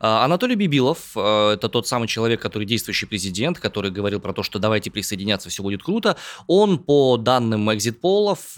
А, 0.00 0.24
Анатолий 0.24 0.54
Бибилов, 0.54 1.10
а, 1.14 1.52
это 1.52 1.68
тот 1.68 1.86
самый 1.86 2.08
человек, 2.08 2.40
который 2.40 2.64
действующий 2.64 3.04
президент, 3.04 3.58
который 3.58 3.90
говорил 3.90 4.18
про 4.20 4.32
то, 4.32 4.42
что 4.42 4.58
давайте 4.58 4.90
присоединяться, 4.90 5.50
все 5.50 5.62
будет 5.62 5.82
круто. 5.82 6.16
Он, 6.46 6.78
по 6.78 7.18
данным 7.18 7.70
экзит-полов, 7.70 8.56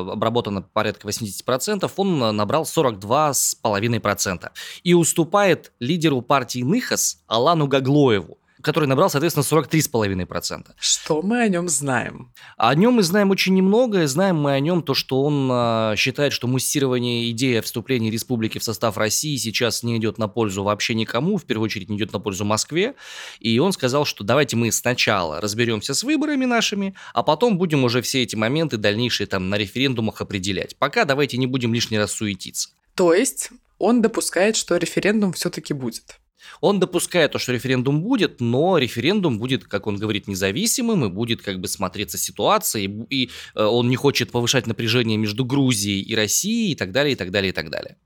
обработано 0.00 0.62
порядка 0.62 1.06
80%, 1.08 1.90
он 1.96 2.36
набрал 2.36 2.64
42,5%. 2.64 4.50
И 4.82 4.94
уступает 4.94 5.72
лидеру 5.80 6.22
партии 6.22 6.62
Ныхас 6.62 7.22
Алану 7.26 7.66
Гаглоеву 7.66 8.39
который 8.62 8.86
набрал, 8.86 9.10
соответственно, 9.10 9.44
43,5%. 9.44 10.70
Что 10.78 11.22
мы 11.22 11.40
о 11.42 11.48
нем 11.48 11.68
знаем? 11.68 12.32
О 12.56 12.74
нем 12.74 12.94
мы 12.94 13.02
знаем 13.02 13.30
очень 13.30 13.54
немного. 13.54 14.06
Знаем 14.06 14.36
мы 14.36 14.52
о 14.52 14.60
нем 14.60 14.82
то, 14.82 14.94
что 14.94 15.22
он 15.22 15.48
э, 15.50 15.94
считает, 15.96 16.32
что 16.32 16.46
муссирование 16.46 17.30
идеи 17.30 17.56
о 17.56 17.62
вступлении 17.62 18.10
республики 18.10 18.58
в 18.58 18.64
состав 18.64 18.96
России 18.96 19.36
сейчас 19.36 19.82
не 19.82 19.96
идет 19.96 20.18
на 20.18 20.28
пользу 20.28 20.62
вообще 20.62 20.94
никому, 20.94 21.36
в 21.36 21.44
первую 21.44 21.66
очередь 21.66 21.88
не 21.88 21.96
идет 21.96 22.12
на 22.12 22.20
пользу 22.20 22.44
Москве. 22.44 22.94
И 23.38 23.58
он 23.58 23.72
сказал, 23.72 24.04
что 24.04 24.24
давайте 24.24 24.56
мы 24.56 24.70
сначала 24.72 25.40
разберемся 25.40 25.94
с 25.94 26.02
выборами 26.02 26.44
нашими, 26.44 26.94
а 27.14 27.22
потом 27.22 27.58
будем 27.58 27.84
уже 27.84 28.02
все 28.02 28.22
эти 28.22 28.36
моменты 28.36 28.76
дальнейшие 28.76 29.26
там 29.26 29.48
на 29.48 29.56
референдумах 29.56 30.20
определять. 30.20 30.76
Пока 30.76 31.04
давайте 31.04 31.36
не 31.36 31.46
будем 31.46 31.74
лишний 31.74 31.98
раз 31.98 32.12
суетиться. 32.12 32.70
То 32.94 33.14
есть 33.14 33.50
он 33.78 34.02
допускает, 34.02 34.56
что 34.56 34.76
референдум 34.76 35.32
все-таки 35.32 35.72
будет. 35.72 36.19
Он 36.60 36.80
допускает 36.80 37.32
то, 37.32 37.38
что 37.38 37.52
референдум 37.52 38.02
будет, 38.02 38.40
но 38.40 38.78
референдум 38.78 39.38
будет, 39.38 39.64
как 39.64 39.86
он 39.86 39.96
говорит, 39.96 40.28
независимым 40.28 41.04
и 41.04 41.08
будет 41.08 41.42
как 41.42 41.60
бы 41.60 41.68
смотреться 41.68 42.18
ситуация, 42.18 42.82
и, 42.82 42.88
и 43.10 43.30
э, 43.54 43.62
он 43.62 43.88
не 43.88 43.96
хочет 43.96 44.30
повышать 44.30 44.66
напряжение 44.66 45.16
между 45.16 45.44
Грузией 45.44 46.02
и 46.02 46.14
Россией 46.14 46.72
и 46.72 46.74
так 46.74 46.92
далее, 46.92 47.12
и 47.12 47.16
так 47.16 47.30
далее, 47.30 47.50
и 47.50 47.52
так 47.52 47.70
далее. 47.70 47.96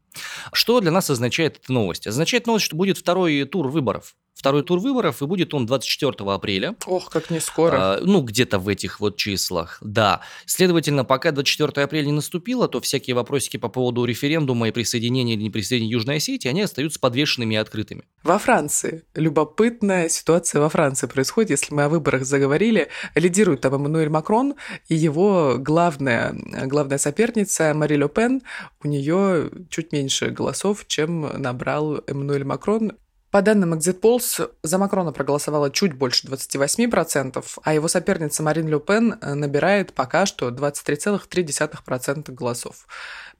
Что 0.53 0.81
для 0.81 0.91
нас 0.91 1.11
означает 1.11 1.61
эта 1.63 1.73
новость? 1.73 2.07
Означает 2.07 2.47
новость, 2.47 2.67
что 2.67 2.77
будет 2.77 2.99
второй 2.99 3.45
тур 3.45 3.69
выборов 3.69 4.15
второй 4.35 4.63
тур 4.63 4.79
выборов, 4.79 5.23
и 5.23 5.27
будет 5.27 5.55
он 5.55 5.67
24 5.67 6.31
апреля. 6.31 6.75
Ох, 6.87 7.11
как 7.11 7.31
не 7.31 7.41
скоро. 7.41 7.77
А, 7.77 8.01
ну, 8.03 8.21
где-то 8.21 8.59
в 8.59 8.69
этих 8.69 9.01
вот 9.01 9.17
числах, 9.17 9.79
да. 9.81 10.21
Следовательно, 10.45 11.05
пока 11.05 11.31
24 11.31 11.85
апреля 11.85 12.07
не 12.07 12.13
наступило, 12.13 12.69
то 12.69 12.81
всякие 12.81 13.15
вопросики 13.15 13.57
по 13.57 13.69
поводу 13.69 14.05
референдума 14.05 14.69
и 14.69 14.73
присоединения 14.73 15.35
или 15.35 15.43
не 15.43 15.51
присоединения 15.51 15.93
Южной 15.93 16.17
Осетии, 16.17 16.49
они 16.49 16.63
остаются 16.63 17.01
подвешенными 17.01 17.55
и 17.55 17.57
открытыми. 17.57 18.05
Во 18.23 18.39
Франции. 18.39 19.05
Любопытная 19.15 20.09
ситуация 20.09 20.61
во 20.61 20.69
Франции 20.69 21.07
происходит, 21.07 21.51
если 21.51 21.75
мы 21.75 21.85
о 21.85 21.89
выборах 21.89 22.25
заговорили. 22.25 22.89
Лидирует 23.15 23.61
там 23.61 23.75
Эммануэль 23.75 24.09
Макрон, 24.09 24.55
и 24.89 24.95
его 24.95 25.57
главная, 25.59 26.35
главная 26.67 26.99
соперница 26.99 27.73
Мари 27.75 27.97
Ле 27.97 28.09
Пен, 28.09 28.43
у 28.83 28.89
нее 28.89 29.51
чуть 29.71 29.93
меньше 29.93 30.31
голосов, 30.31 30.85
чем 30.87 31.21
набрал 31.41 32.03
Эммануэль 32.07 32.45
Макрон. 32.45 32.93
По 33.35 33.43
данным 33.43 33.75
Exit 33.75 33.99
Polls, 33.99 34.49
за 34.63 34.79
Макрона 34.79 35.11
проголосовало 35.11 35.69
чуть 35.69 35.93
больше 35.93 36.29
28%, 36.29 37.45
а 37.65 37.75
его 37.75 37.89
соперница 37.89 38.45
Марин 38.45 38.69
Ле 38.69 38.79
Пен 38.79 39.19
э, 39.21 39.35
набирает 39.35 39.93
пока 39.93 40.25
что 40.25 40.51
23,3% 40.51 42.31
голосов. 42.31 42.87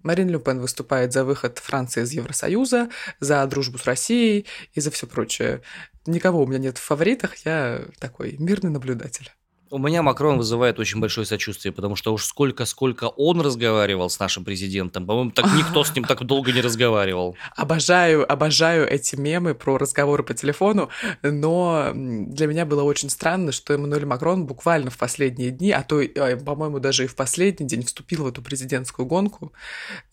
Марин 0.03 0.31
Ле 0.31 0.41
Пен 0.41 0.59
выступает 0.59 1.13
за 1.13 1.23
выход 1.23 1.61
Франции 1.61 2.03
из 2.03 2.11
Евросоюза, 2.11 2.89
за 3.21 3.47
дружбу 3.47 3.79
с 3.79 3.85
Россией 3.85 4.47
и 4.73 4.81
за 4.81 4.91
все 4.91 5.07
прочее. 5.07 5.63
Никого 6.07 6.43
у 6.43 6.47
меня 6.49 6.59
нет 6.59 6.79
в 6.79 6.83
фаворитах, 6.83 7.37
я 7.47 7.83
такой 8.01 8.35
мирный 8.41 8.73
наблюдатель. 8.73 9.31
У 9.75 9.79
меня 9.79 10.05
Макрон 10.05 10.39
вызывает 10.39 10.79
очень 10.79 11.01
большое 11.01 11.27
сочувствие, 11.27 11.73
потому 11.73 11.97
что 11.97 12.15
уж 12.15 12.27
сколько-сколько 12.27 13.09
он 13.09 13.41
разговаривал 13.41 14.09
с 14.09 14.21
нашим 14.21 14.45
президентом. 14.45 15.05
По-моему, 15.05 15.33
так 15.33 15.47
никто 15.47 15.83
с 15.83 15.93
ним 15.97 16.05
так 16.05 16.23
долго 16.23 16.53
не 16.53 16.61
разговаривал. 16.61 17.37
Обожаю, 17.57 18.31
обожаю 18.33 18.89
эти 18.89 19.17
мемы 19.17 19.57
про 19.57 19.77
разговоры 19.77 20.23
по 20.23 20.33
телефону, 20.33 20.91
но 21.23 21.91
для 21.93 22.47
меня 22.47 22.67
было 22.67 22.85
очень 22.85 23.11
странно, 23.11 23.51
что 23.51 23.75
Эммануэль 23.75 24.07
Макрон 24.07 24.47
буквально 24.47 24.93
в 24.93 24.97
последние 24.97 25.51
дни, 25.51 25.73
а 25.73 25.83
то, 25.83 26.01
э, 26.01 26.37
по-моему, 26.37 26.79
даже 26.79 27.03
и 27.03 27.09
в 27.09 27.17
последний 27.17 27.67
день 27.67 27.83
вступил 27.83 28.23
в 28.23 28.29
эту 28.29 28.43
президентскую 28.43 29.07
гонку. 29.07 29.53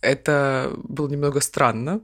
Это 0.01 0.72
было 0.75 1.08
немного 1.08 1.39
странно, 1.39 2.01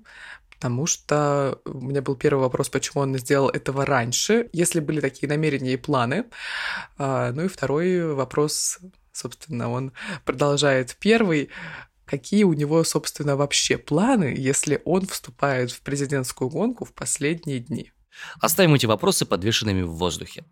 потому 0.58 0.88
что 0.88 1.60
у 1.66 1.82
меня 1.82 2.02
был 2.02 2.16
первый 2.16 2.40
вопрос, 2.42 2.70
почему 2.70 3.04
он 3.04 3.16
сделал 3.20 3.50
этого 3.50 3.86
раньше, 3.86 4.50
если 4.54 4.80
были 4.80 5.02
такие 5.02 5.30
намерения 5.30 5.74
и 5.74 5.78
планы. 5.78 6.26
А, 6.98 7.32
ну 7.32 7.46
и 7.46 7.48
второй 7.48 8.14
вопрос, 8.14 8.80
собственно, 9.14 9.70
он 9.70 9.94
продолжает 10.26 10.98
первый. 11.00 11.50
Какие 12.06 12.44
у 12.44 12.54
него, 12.54 12.84
собственно, 12.84 13.36
вообще 13.36 13.78
планы, 13.78 14.34
если 14.36 14.82
он 14.84 15.06
вступает 15.06 15.72
в 15.72 15.82
президентскую 15.82 16.50
гонку 16.50 16.86
в 16.86 16.94
последние 16.94 17.60
дни? 17.60 17.92
Оставим 18.42 18.74
эти 18.74 18.88
вопросы 18.88 19.28
подвешенными 19.28 19.84
в 19.84 19.92
воздухе. 19.92 20.44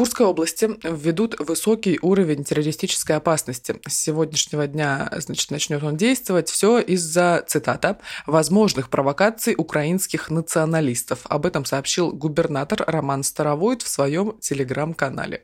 Курской 0.00 0.24
области 0.24 0.66
введут 0.82 1.38
высокий 1.38 1.98
уровень 2.00 2.42
террористической 2.42 3.16
опасности. 3.16 3.78
С 3.86 3.98
сегодняшнего 3.98 4.66
дня, 4.66 5.12
значит, 5.18 5.50
начнет 5.50 5.82
он 5.82 5.98
действовать. 5.98 6.48
Все 6.48 6.78
из-за, 6.78 7.44
цитата, 7.46 7.98
возможных 8.26 8.88
провокаций 8.88 9.54
украинских 9.58 10.30
националистов. 10.30 11.18
Об 11.24 11.44
этом 11.44 11.66
сообщил 11.66 12.12
губернатор 12.12 12.82
Роман 12.86 13.22
Старовойт 13.22 13.82
в 13.82 13.88
своем 13.88 14.38
телеграм-канале. 14.40 15.42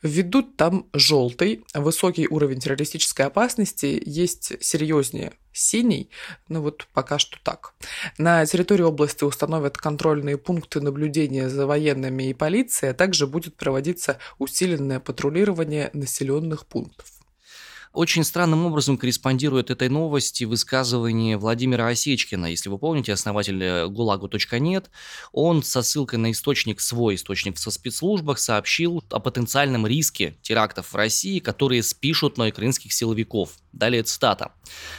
Введут 0.00 0.56
там 0.56 0.86
желтый, 0.94 1.62
высокий 1.74 2.26
уровень 2.26 2.60
террористической 2.60 3.26
опасности, 3.26 4.02
есть 4.06 4.54
серьезнее 4.64 5.34
синий, 5.52 6.10
ну 6.48 6.62
вот 6.62 6.86
пока 6.92 7.18
что 7.18 7.38
так. 7.42 7.74
На 8.18 8.44
территории 8.46 8.82
области 8.82 9.24
установят 9.24 9.76
контрольные 9.76 10.38
пункты 10.38 10.80
наблюдения 10.80 11.48
за 11.48 11.66
военными 11.66 12.30
и 12.30 12.34
полицией, 12.34 12.92
а 12.92 12.94
также 12.94 13.26
будет 13.26 13.56
проводиться 13.56 14.18
усиленное 14.38 15.00
патрулирование 15.00 15.90
населенных 15.92 16.66
пунктов. 16.66 17.21
Очень 17.92 18.24
странным 18.24 18.64
образом 18.64 18.96
корреспондирует 18.96 19.70
этой 19.70 19.90
новости 19.90 20.44
высказывание 20.44 21.36
Владимира 21.36 21.88
Осечкина. 21.88 22.46
Если 22.46 22.70
вы 22.70 22.78
помните, 22.78 23.12
основатель 23.12 23.62
э, 23.62 23.86
ГУЛАГу.нет, 23.86 24.90
он 25.32 25.62
со 25.62 25.82
ссылкой 25.82 26.18
на 26.18 26.30
источник, 26.30 26.80
свой 26.80 27.16
источник 27.16 27.58
со 27.58 27.70
спецслужбах, 27.70 28.38
сообщил 28.38 29.04
о 29.10 29.20
потенциальном 29.20 29.86
риске 29.86 30.36
терактов 30.40 30.90
в 30.90 30.96
России, 30.96 31.38
которые 31.38 31.82
спишут 31.82 32.38
на 32.38 32.48
украинских 32.48 32.94
силовиков. 32.94 33.50
Далее 33.74 34.02
цитата. 34.04 34.52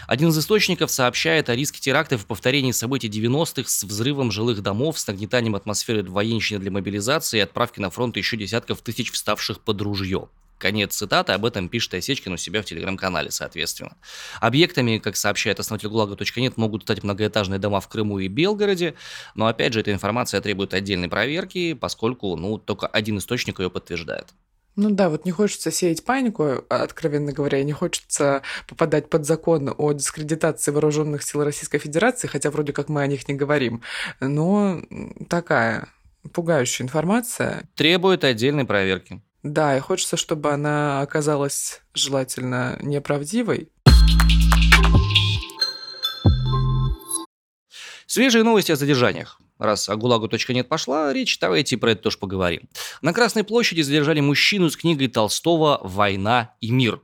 Один 0.05 0.29
из 0.29 0.37
источников 0.37 0.91
сообщает 0.91 1.49
о 1.49 1.55
риске 1.55 1.81
терактов 1.81 2.23
и 2.23 2.27
повторении 2.27 2.73
событий 2.73 3.09
90-х 3.09 3.69
с 3.69 3.83
взрывом 3.85 4.31
жилых 4.31 4.61
домов, 4.61 4.99
с 4.99 5.07
нагнетанием 5.07 5.55
атмосферы 5.55 6.03
военщины 6.03 6.59
для 6.59 6.69
мобилизации 6.69 7.39
и 7.39 7.41
отправки 7.41 7.79
на 7.79 7.89
фронт 7.89 8.17
еще 8.17 8.37
десятков 8.37 8.83
тысяч 8.83 9.11
вставших 9.11 9.61
под 9.61 9.81
ружье. 9.81 10.29
Конец 10.63 10.95
цитаты, 10.95 11.33
об 11.33 11.45
этом 11.45 11.67
пишет 11.67 11.93
Осечкин 11.93 12.31
у 12.31 12.37
себя 12.37 12.61
в 12.61 12.65
телеграм-канале, 12.65 13.31
соответственно. 13.31 13.97
Объектами, 14.39 14.97
как 14.97 15.17
сообщает 15.17 15.59
основатель 15.59 15.89
ГУЛАГа.нет, 15.89 16.55
могут 16.55 16.83
стать 16.83 17.03
многоэтажные 17.03 17.59
дома 17.59 17.81
в 17.81 17.89
Крыму 17.89 18.19
и 18.19 18.29
Белгороде, 18.29 18.93
но 19.35 19.47
опять 19.47 19.73
же 19.73 19.81
эта 19.81 19.91
информация 19.91 20.39
требует 20.39 20.73
отдельной 20.73 21.09
проверки, 21.09 21.73
поскольку 21.73 22.37
ну, 22.37 22.57
только 22.57 22.87
один 22.87 23.17
источник 23.17 23.59
ее 23.59 23.69
подтверждает. 23.69 24.27
Ну 24.77 24.89
да, 24.89 25.09
вот 25.09 25.25
не 25.25 25.31
хочется 25.31 25.69
сеять 25.69 26.05
панику, 26.05 26.63
откровенно 26.69 27.33
говоря, 27.33 27.59
и 27.59 27.65
не 27.65 27.73
хочется 27.73 28.41
попадать 28.65 29.09
под 29.09 29.25
закон 29.25 29.75
о 29.77 29.91
дискредитации 29.91 30.71
вооруженных 30.71 31.23
сил 31.23 31.43
Российской 31.43 31.79
Федерации, 31.79 32.29
хотя 32.29 32.49
вроде 32.51 32.71
как 32.71 32.87
мы 32.87 33.01
о 33.01 33.07
них 33.07 33.27
не 33.27 33.33
говорим. 33.33 33.81
Но 34.21 34.81
такая 35.27 35.89
пугающая 36.31 36.85
информация. 36.85 37.67
Требует 37.75 38.23
отдельной 38.23 38.63
проверки. 38.63 39.21
Да, 39.43 39.75
и 39.75 39.81
хочется, 39.81 40.15
чтобы 40.15 40.51
она 40.51 41.01
оказалась 41.01 41.81
желательно 41.93 42.79
неправдивой. 42.81 43.69
Свежие 48.07 48.43
новости 48.43 48.71
о 48.71 48.77
задержаниях. 48.77 49.39
Раз 49.59 49.89
о 49.89 49.95
ГУЛАГу.нет 49.97 50.69
пошла 50.69 51.11
речь, 51.11 51.39
давайте 51.39 51.77
про 51.77 51.91
это 51.91 52.03
тоже 52.03 52.17
поговорим. 52.17 52.69
На 53.01 53.13
Красной 53.13 53.43
площади 53.43 53.81
задержали 53.81 54.21
мужчину 54.21 54.69
с 54.69 54.77
книгой 54.77 55.09
Толстого 55.09 55.79
«Война 55.83 56.55
и 56.61 56.71
мир». 56.71 57.01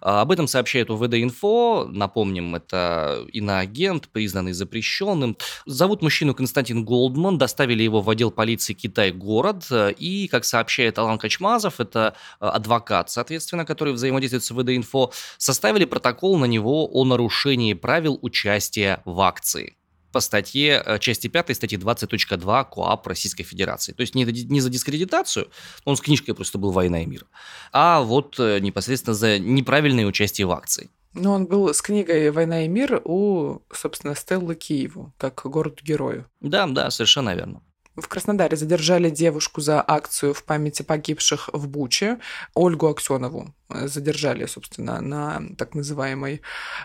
А, 0.00 0.22
об 0.22 0.30
этом 0.30 0.46
сообщает 0.46 0.90
УВД-инфо. 0.90 1.88
Напомним, 1.90 2.54
это 2.54 3.26
иноагент, 3.32 4.08
признанный 4.08 4.52
запрещенным. 4.52 5.36
Зовут 5.66 6.02
мужчину 6.02 6.34
Константин 6.34 6.84
Голдман. 6.84 7.38
Доставили 7.38 7.82
его 7.82 8.00
в 8.00 8.10
отдел 8.10 8.30
полиции 8.30 8.74
Китай-город. 8.74 9.66
И, 9.98 10.28
как 10.28 10.44
сообщает 10.44 10.98
Алан 10.98 11.18
Качмазов, 11.18 11.80
это 11.80 12.14
а, 12.40 12.50
адвокат, 12.50 13.10
соответственно, 13.10 13.64
который 13.64 13.92
взаимодействует 13.92 14.44
с 14.44 14.50
УВД-инфо, 14.50 15.12
составили 15.38 15.84
протокол 15.84 16.38
на 16.38 16.44
него 16.44 16.88
о 16.92 17.04
нарушении 17.04 17.74
правил 17.74 18.18
участия 18.22 19.00
в 19.04 19.20
акции 19.20 19.77
по 20.12 20.20
статье, 20.20 20.82
э, 20.84 20.98
части 20.98 21.28
5 21.28 21.54
статьи 21.54 21.78
20.2 21.78 22.64
КОАП 22.64 23.06
Российской 23.06 23.44
Федерации. 23.44 23.92
То 23.92 24.00
есть 24.00 24.14
не, 24.14 24.24
не 24.24 24.60
за 24.60 24.70
дискредитацию, 24.70 25.48
он 25.84 25.96
с 25.96 26.00
книжкой 26.00 26.34
просто 26.34 26.58
был 26.58 26.70
«Война 26.70 27.02
и 27.02 27.06
мир», 27.06 27.26
а 27.72 28.00
вот 28.00 28.38
э, 28.38 28.58
непосредственно 28.60 29.14
за 29.14 29.38
неправильное 29.38 30.06
участие 30.06 30.46
в 30.46 30.52
акции. 30.52 30.90
Ну, 31.14 31.32
он 31.32 31.46
был 31.46 31.72
с 31.72 31.82
книгой 31.82 32.30
«Война 32.30 32.64
и 32.64 32.68
мир» 32.68 33.00
у, 33.04 33.60
собственно, 33.72 34.14
Стеллы 34.14 34.54
Киеву, 34.54 35.12
как 35.16 35.42
городу-герою. 35.44 36.26
Да, 36.40 36.66
да, 36.66 36.90
совершенно 36.90 37.34
верно. 37.34 37.62
В 38.00 38.06
Краснодаре 38.06 38.56
задержали 38.56 39.10
девушку 39.10 39.60
за 39.60 39.84
акцию 39.84 40.32
в 40.32 40.44
памяти 40.44 40.82
погибших 40.82 41.50
в 41.52 41.66
Буче. 41.66 42.18
Ольгу 42.54 42.86
Аксенову 42.86 43.52
задержали, 43.68 44.46
собственно, 44.46 45.00
на 45.00 45.42
так 45.56 45.74
называемой 45.74 46.40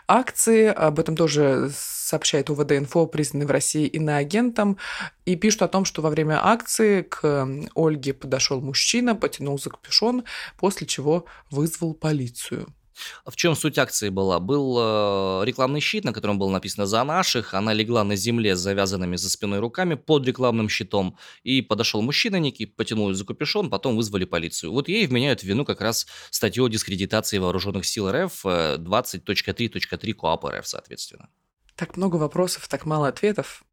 акции. 0.08 0.68
Об 0.68 1.00
этом 1.00 1.16
тоже 1.16 1.72
сообщает 1.76 2.50
УВД-инфо, 2.50 3.06
признанный 3.06 3.46
в 3.46 3.52
России 3.52 3.86
иноагентом, 3.86 4.78
и 5.26 5.36
пишут 5.36 5.62
о 5.62 5.68
том, 5.68 5.86
что 5.86 6.02
во 6.02 6.10
время 6.10 6.44
акции 6.44 7.04
к 7.04 7.48
Ольге 7.76 8.14
подошел 8.14 8.60
мужчина, 8.60 9.16
потянул 9.16 9.60
за 9.60 9.70
капюшон, 9.70 10.24
после 10.58 10.88
чего 10.88 11.26
вызвал 11.52 11.94
полицию. 11.94 12.74
В 13.26 13.36
чем 13.36 13.56
суть 13.56 13.78
акции 13.78 14.10
была? 14.10 14.40
Был 14.40 14.78
э, 14.80 15.46
рекламный 15.46 15.80
щит, 15.80 16.04
на 16.04 16.14
котором 16.14 16.40
было 16.40 16.50
написано 16.50 16.86
«За 16.86 17.04
наших». 17.04 17.54
Она 17.54 17.74
легла 17.74 18.04
на 18.04 18.16
земле 18.16 18.56
с 18.56 18.60
завязанными 18.60 19.16
за 19.16 19.30
спиной 19.30 19.60
руками 19.60 19.96
под 19.96 20.26
рекламным 20.26 20.70
щитом. 20.70 21.18
И 21.44 21.62
подошел 21.62 22.02
мужчина 22.02 22.38
некий, 22.38 22.66
потянул 22.66 23.14
за 23.14 23.26
капюшон, 23.26 23.70
потом 23.70 23.96
вызвали 23.96 24.26
полицию. 24.26 24.72
Вот 24.72 24.88
ей 24.88 25.08
вменяют 25.08 25.42
в 25.42 25.44
вину 25.44 25.66
как 25.66 25.82
раз 25.82 26.08
статью 26.32 26.66
о 26.66 26.70
дискредитации 26.70 27.38
вооруженных 27.38 27.86
сил 27.86 28.12
РФ 28.12 28.46
20.3.3 28.46 30.10
э, 30.10 30.14
КОАП 30.14 30.46
РФ, 30.46 30.68
соответственно. 30.68 31.30
Так 31.76 31.98
много 31.98 32.18
вопросов, 32.18 32.68
так 32.68 32.86
мало 32.86 33.08
ответов. 33.08 33.64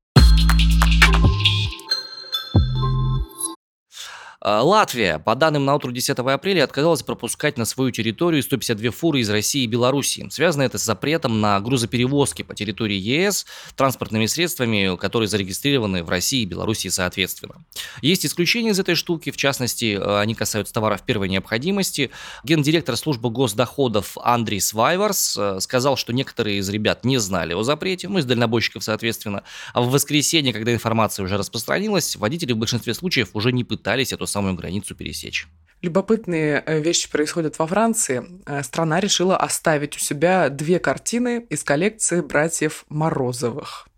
А, 4.42 4.62
Латвия, 4.62 5.18
по 5.18 5.34
данным 5.34 5.66
на 5.66 5.74
утро 5.74 5.92
10 5.92 6.18
апреля, 6.18 6.64
отказалась 6.64 7.02
пропускать 7.02 7.58
на 7.58 7.66
свою 7.66 7.90
территорию 7.90 8.42
152 8.42 8.90
фуры 8.90 9.20
из 9.20 9.28
России 9.28 9.64
и 9.64 9.66
Беларуси. 9.66 10.26
Связано 10.30 10.62
это 10.62 10.78
с 10.78 10.84
запретом 10.84 11.42
на 11.42 11.60
грузоперевозки 11.60 12.40
по 12.40 12.54
территории 12.54 12.96
ЕС 12.96 13.44
транспортными 13.76 14.24
средствами, 14.24 14.96
которые 14.96 15.28
зарегистрированы 15.28 16.02
в 16.02 16.08
России 16.08 16.42
и 16.42 16.46
Беларуси 16.46 16.88
соответственно. 16.88 17.56
Есть 18.00 18.24
исключения 18.24 18.70
из 18.70 18.80
этой 18.80 18.94
штуки, 18.94 19.30
в 19.30 19.36
частности, 19.36 19.98
э, 20.00 20.20
они 20.20 20.34
касаются 20.34 20.72
товаров 20.72 21.02
первой 21.02 21.28
необходимости. 21.28 22.10
Гендиректор 22.42 22.96
службы 22.96 23.28
госдоходов 23.28 24.16
Андрей 24.22 24.62
Свайварс 24.62 25.36
э, 25.36 25.60
сказал, 25.60 25.98
что 25.98 26.14
некоторые 26.14 26.60
из 26.60 26.68
ребят 26.70 27.04
не 27.04 27.18
знали 27.18 27.52
о 27.52 27.62
запрете, 27.62 28.08
ну, 28.08 28.18
из 28.18 28.24
дальнобойщиков, 28.24 28.82
соответственно. 28.82 29.42
А 29.74 29.82
в 29.82 29.90
воскресенье, 29.90 30.54
когда 30.54 30.72
информация 30.72 31.24
уже 31.24 31.36
распространилась, 31.36 32.16
водители 32.16 32.54
в 32.54 32.56
большинстве 32.56 32.94
случаев 32.94 33.30
уже 33.34 33.52
не 33.52 33.64
пытались 33.64 34.14
эту 34.14 34.29
самую 34.30 34.54
границу 34.54 34.94
пересечь. 34.94 35.46
Любопытные 35.82 36.62
э, 36.64 36.80
вещи 36.80 37.10
происходят 37.10 37.58
во 37.58 37.66
Франции. 37.66 38.22
Э, 38.46 38.62
страна 38.62 39.00
решила 39.00 39.36
оставить 39.36 39.96
у 39.96 39.98
себя 39.98 40.50
две 40.50 40.78
картины 40.78 41.46
из 41.48 41.64
коллекции 41.64 42.20
братьев 42.20 42.84
Морозовых. 42.90 43.89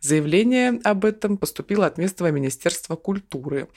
Заявление 0.00 0.80
об 0.84 1.04
этом 1.04 1.36
поступило 1.36 1.86
от 1.86 1.98
местного 1.98 2.30
министерства 2.30 2.96
культуры. 2.96 3.68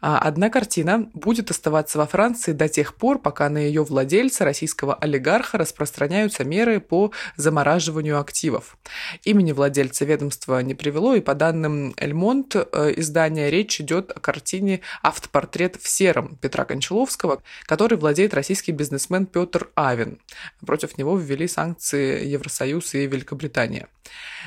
А 0.00 0.18
одна 0.18 0.50
картина 0.50 1.10
будет 1.14 1.50
оставаться 1.50 1.98
во 1.98 2.06
Франции 2.06 2.52
до 2.52 2.68
тех 2.68 2.94
пор, 2.94 3.18
пока 3.18 3.48
на 3.48 3.58
ее 3.58 3.82
владельца, 3.84 4.44
российского 4.44 4.94
олигарха, 4.94 5.58
распространяются 5.58 6.44
меры 6.44 6.80
по 6.80 7.12
замораживанию 7.36 8.18
активов. 8.20 8.76
Имени 9.24 9.52
владельца 9.52 10.04
ведомства 10.04 10.60
не 10.62 10.74
привело, 10.74 11.14
и 11.14 11.20
по 11.20 11.34
данным 11.34 11.94
Эльмонт 11.96 12.56
э, 12.56 12.92
издания 12.96 13.50
речь 13.50 13.80
идет 13.80 14.10
о 14.10 14.20
картине 14.20 14.80
«Автопортрет 15.02 15.76
в 15.76 15.88
сером» 15.88 16.36
Петра 16.40 16.64
Кончаловского, 16.64 17.42
который 17.66 17.98
владеет 17.98 18.34
российский 18.34 18.72
бизнесмен 18.72 19.26
Петр 19.26 19.70
Авин. 19.74 20.18
Против 20.64 20.98
него 20.98 21.16
ввели 21.16 21.48
санкции 21.48 22.26
Евросоюз 22.26 22.94
и 22.94 23.06
Великобритания. 23.06 23.88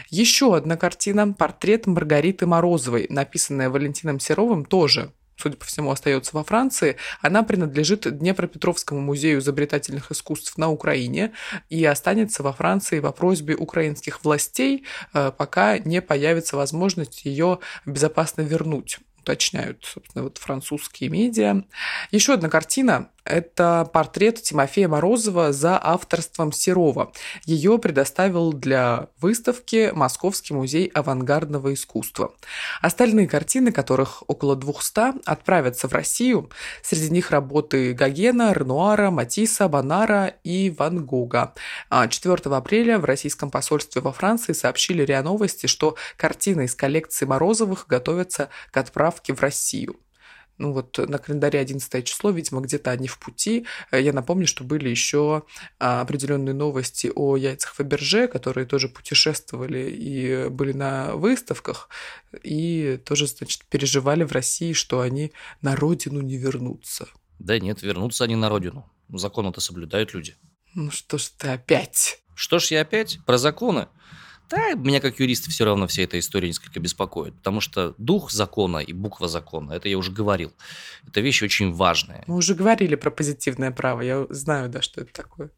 Еще 0.09 0.55
одна 0.55 0.77
картина 0.81 1.31
«Портрет 1.31 1.85
Маргариты 1.85 2.47
Морозовой», 2.47 3.05
написанная 3.07 3.69
Валентином 3.69 4.19
Серовым, 4.19 4.65
тоже 4.65 5.11
судя 5.37 5.57
по 5.57 5.65
всему, 5.65 5.91
остается 5.91 6.35
во 6.35 6.43
Франции. 6.43 6.97
Она 7.21 7.41
принадлежит 7.41 8.17
Днепропетровскому 8.19 8.99
музею 9.01 9.39
изобретательных 9.39 10.11
искусств 10.11 10.55
на 10.57 10.69
Украине 10.69 11.33
и 11.69 11.83
останется 11.85 12.43
во 12.43 12.53
Франции 12.53 12.99
по 12.99 13.11
просьбе 13.11 13.55
украинских 13.55 14.23
властей, 14.23 14.85
э, 15.13 15.31
пока 15.35 15.79
не 15.79 15.99
появится 16.01 16.57
возможность 16.57 17.25
ее 17.25 17.57
безопасно 17.87 18.41
вернуть 18.41 18.99
уточняют, 19.21 19.85
собственно, 19.85 20.23
вот 20.23 20.37
французские 20.39 21.09
медиа. 21.09 21.63
Еще 22.11 22.33
одна 22.33 22.49
картина 22.49 23.09
Это 23.23 23.87
портрет 23.93 24.41
Тимофея 24.41 24.87
Морозова 24.87 25.53
за 25.53 25.79
авторством 25.81 26.51
Серова. 26.51 27.11
Ее 27.45 27.77
предоставил 27.77 28.51
для 28.51 29.09
выставки 29.19 29.91
Московский 29.93 30.55
музей 30.55 30.87
авангардного 30.87 31.73
искусства. 31.73 32.33
Остальные 32.81 33.27
картины, 33.27 33.71
которых 33.71 34.23
около 34.27 34.55
200, 34.55 35.21
отправятся 35.25 35.87
в 35.87 35.93
Россию. 35.93 36.49
Среди 36.81 37.11
них 37.11 37.29
работы 37.29 37.93
Гогена, 37.93 38.53
Ренуара, 38.53 39.11
Матисса, 39.11 39.67
Бонара 39.67 40.33
и 40.43 40.71
Ван 40.71 41.05
Гога. 41.05 41.53
4 41.91 42.35
а 42.45 42.57
апреля 42.57 42.97
в 42.97 43.05
российском 43.05 43.51
посольстве 43.51 44.01
во 44.01 44.11
Франции 44.11 44.53
сообщили 44.53 45.03
РИА 45.03 45.21
Новости, 45.21 45.67
что 45.67 45.95
картины 46.17 46.65
из 46.65 46.73
коллекции 46.73 47.25
Морозовых 47.25 47.85
готовятся 47.87 48.49
к 48.71 48.77
отправке 48.77 49.33
в 49.33 49.41
Россию 49.41 49.95
ну 50.61 50.73
вот 50.73 50.97
на 50.97 51.17
календаре 51.17 51.59
11 51.59 52.05
число, 52.05 52.29
видимо, 52.29 52.61
где-то 52.61 52.91
они 52.91 53.07
в 53.07 53.17
пути. 53.17 53.65
Э, 53.91 53.99
я 53.99 54.13
напомню, 54.13 54.45
что 54.45 54.63
были 54.63 54.89
еще 54.89 55.43
а, 55.79 56.01
определенные 56.01 56.53
новости 56.53 57.11
о 57.13 57.35
яйцах 57.35 57.73
Фаберже, 57.73 58.27
которые 58.27 58.67
тоже 58.67 58.87
путешествовали 58.87 59.89
и 59.89 60.49
были 60.49 60.73
на 60.73 61.15
выставках, 61.15 61.89
и 62.43 62.99
тоже, 63.03 63.25
значит, 63.27 63.65
переживали 63.65 64.23
в 64.23 64.31
России, 64.31 64.73
что 64.73 65.01
они 65.01 65.31
на 65.61 65.75
родину 65.75 66.21
не 66.21 66.37
вернутся. 66.37 67.07
Да 67.39 67.59
нет, 67.59 67.81
вернутся 67.81 68.25
они 68.25 68.35
на 68.35 68.47
родину. 68.47 68.89
Законы-то 69.09 69.61
соблюдают 69.61 70.13
люди. 70.13 70.35
Ну 70.75 70.91
что 70.91 71.17
ж 71.17 71.23
ты 71.37 71.47
опять? 71.49 72.19
Что 72.35 72.59
ж 72.59 72.67
я 72.67 72.81
опять? 72.81 73.19
Про 73.25 73.37
законы? 73.37 73.87
Да, 74.51 74.73
меня 74.73 74.99
как 74.99 75.19
юриста 75.19 75.49
все 75.49 75.63
равно 75.63 75.87
вся 75.87 76.03
эта 76.03 76.19
история 76.19 76.49
несколько 76.49 76.81
беспокоит, 76.81 77.33
потому 77.35 77.61
что 77.61 77.95
дух 77.97 78.31
закона 78.31 78.79
и 78.79 78.91
буква 78.91 79.29
закона, 79.29 79.71
это 79.71 79.87
я 79.87 79.97
уже 79.97 80.11
говорил, 80.11 80.51
это 81.07 81.21
вещи 81.21 81.45
очень 81.45 81.71
важные. 81.71 82.25
Мы 82.27 82.35
уже 82.35 82.53
говорили 82.53 82.95
про 82.95 83.11
позитивное 83.11 83.71
право, 83.71 84.01
я 84.01 84.25
знаю, 84.29 84.67
да, 84.67 84.81
что 84.81 84.99
это 84.99 85.13
такое. 85.13 85.51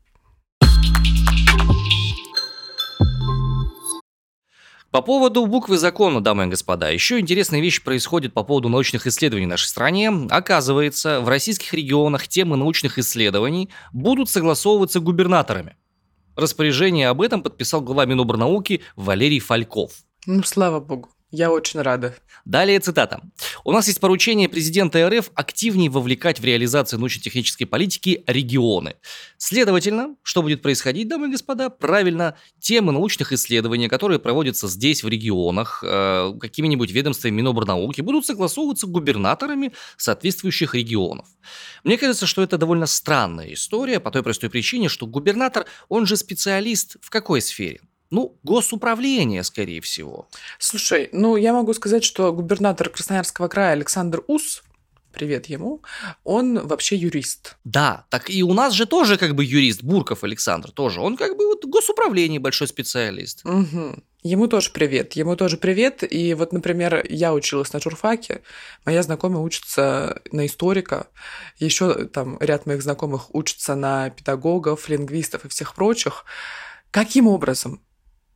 По 4.91 5.01
поводу 5.01 5.47
буквы 5.47 5.79
закона, 5.79 6.21
дамы 6.21 6.43
и 6.43 6.47
господа, 6.49 6.89
еще 6.89 7.19
интересная 7.19 7.61
вещь 7.61 7.81
происходит 7.81 8.35
по 8.35 8.43
поводу 8.43 8.69
научных 8.69 9.07
исследований 9.07 9.47
в 9.47 9.49
нашей 9.49 9.65
стране. 9.65 10.11
Оказывается, 10.29 11.19
в 11.21 11.27
российских 11.29 11.73
регионах 11.73 12.27
темы 12.27 12.57
научных 12.57 12.99
исследований 12.99 13.71
будут 13.91 14.29
согласовываться 14.29 14.99
губернаторами. 14.99 15.77
Распоряжение 16.35 17.09
об 17.09 17.21
этом 17.21 17.43
подписал 17.43 17.81
глава 17.81 18.05
Минобрнауки 18.05 18.81
Валерий 18.95 19.39
Фальков. 19.39 19.91
Ну, 20.25 20.43
слава 20.43 20.79
богу. 20.79 21.09
Я 21.35 21.51
очень 21.51 21.81
рада. 21.81 22.15
Далее 22.45 22.79
цитата. 22.79 23.19
«У 23.63 23.71
нас 23.71 23.87
есть 23.87 23.99
поручение 23.99 24.47
президента 24.47 25.09
РФ 25.09 25.31
активнее 25.33 25.89
вовлекать 25.89 26.39
в 26.39 26.45
реализацию 26.45 26.99
научно-технической 26.99 27.65
политики 27.65 28.23
регионы. 28.27 28.97
Следовательно, 29.39 30.15
что 30.21 30.43
будет 30.43 30.61
происходить, 30.61 31.07
дамы 31.07 31.29
и 31.29 31.31
господа? 31.31 31.71
Правильно, 31.71 32.37
темы 32.59 32.91
научных 32.91 33.33
исследований, 33.33 33.87
которые 33.87 34.19
проводятся 34.19 34.67
здесь, 34.67 35.03
в 35.03 35.07
регионах, 35.07 35.83
э, 35.83 36.35
какими-нибудь 36.39 36.91
ведомствами 36.91 37.37
Минобрнауки, 37.37 38.01
будут 38.01 38.27
согласовываться 38.27 38.85
губернаторами 38.85 39.71
соответствующих 39.97 40.75
регионов. 40.75 41.25
Мне 41.83 41.97
кажется, 41.97 42.27
что 42.27 42.43
это 42.43 42.59
довольно 42.59 42.85
странная 42.85 43.51
история 43.53 43.99
по 43.99 44.11
той 44.11 44.21
простой 44.21 44.51
причине, 44.51 44.87
что 44.87 45.07
губернатор, 45.07 45.65
он 45.89 46.05
же 46.05 46.15
специалист 46.15 46.97
в 47.01 47.09
какой 47.09 47.41
сфере? 47.41 47.81
Ну, 48.13 48.37
госуправление, 48.43 49.43
скорее 49.43 49.81
всего. 49.81 50.27
Слушай, 50.59 51.09
ну 51.13 51.35
я 51.35 51.51
могу 51.51 51.73
сказать, 51.73 52.03
что 52.03 52.31
губернатор 52.31 52.89
Красноярского 52.89 53.47
края 53.47 53.71
Александр 53.71 54.23
Ус, 54.27 54.61
привет 55.11 55.47
ему, 55.47 55.81
он 56.23 56.59
вообще 56.67 56.95
юрист. 56.95 57.57
Да, 57.63 58.05
так 58.11 58.29
и 58.29 58.43
у 58.43 58.53
нас 58.53 58.73
же 58.73 58.85
тоже 58.85 59.17
как 59.17 59.33
бы 59.33 59.43
юрист, 59.43 59.81
Бурков 59.81 60.23
Александр 60.23 60.69
тоже, 60.69 61.01
он 61.01 61.17
как 61.17 61.35
бы 61.35 61.47
вот 61.47 61.65
госуправление 61.65 62.39
большой 62.39 62.67
специалист. 62.67 63.43
Угу. 63.47 64.03
Ему 64.21 64.47
тоже 64.47 64.69
привет, 64.69 65.13
ему 65.13 65.35
тоже 65.35 65.57
привет. 65.57 66.03
И 66.07 66.35
вот, 66.35 66.53
например, 66.53 67.03
я 67.09 67.33
училась 67.33 67.73
на 67.73 67.79
журфаке, 67.79 68.43
моя 68.85 69.01
знакомая 69.01 69.41
учится 69.41 70.21
на 70.31 70.45
историка, 70.45 71.07
еще 71.57 72.05
там 72.05 72.37
ряд 72.39 72.67
моих 72.67 72.83
знакомых 72.83 73.33
учатся 73.33 73.73
на 73.73 74.11
педагогов, 74.11 74.87
лингвистов 74.87 75.45
и 75.45 75.49
всех 75.49 75.73
прочих. 75.73 76.25
Каким 76.91 77.27
образом 77.27 77.81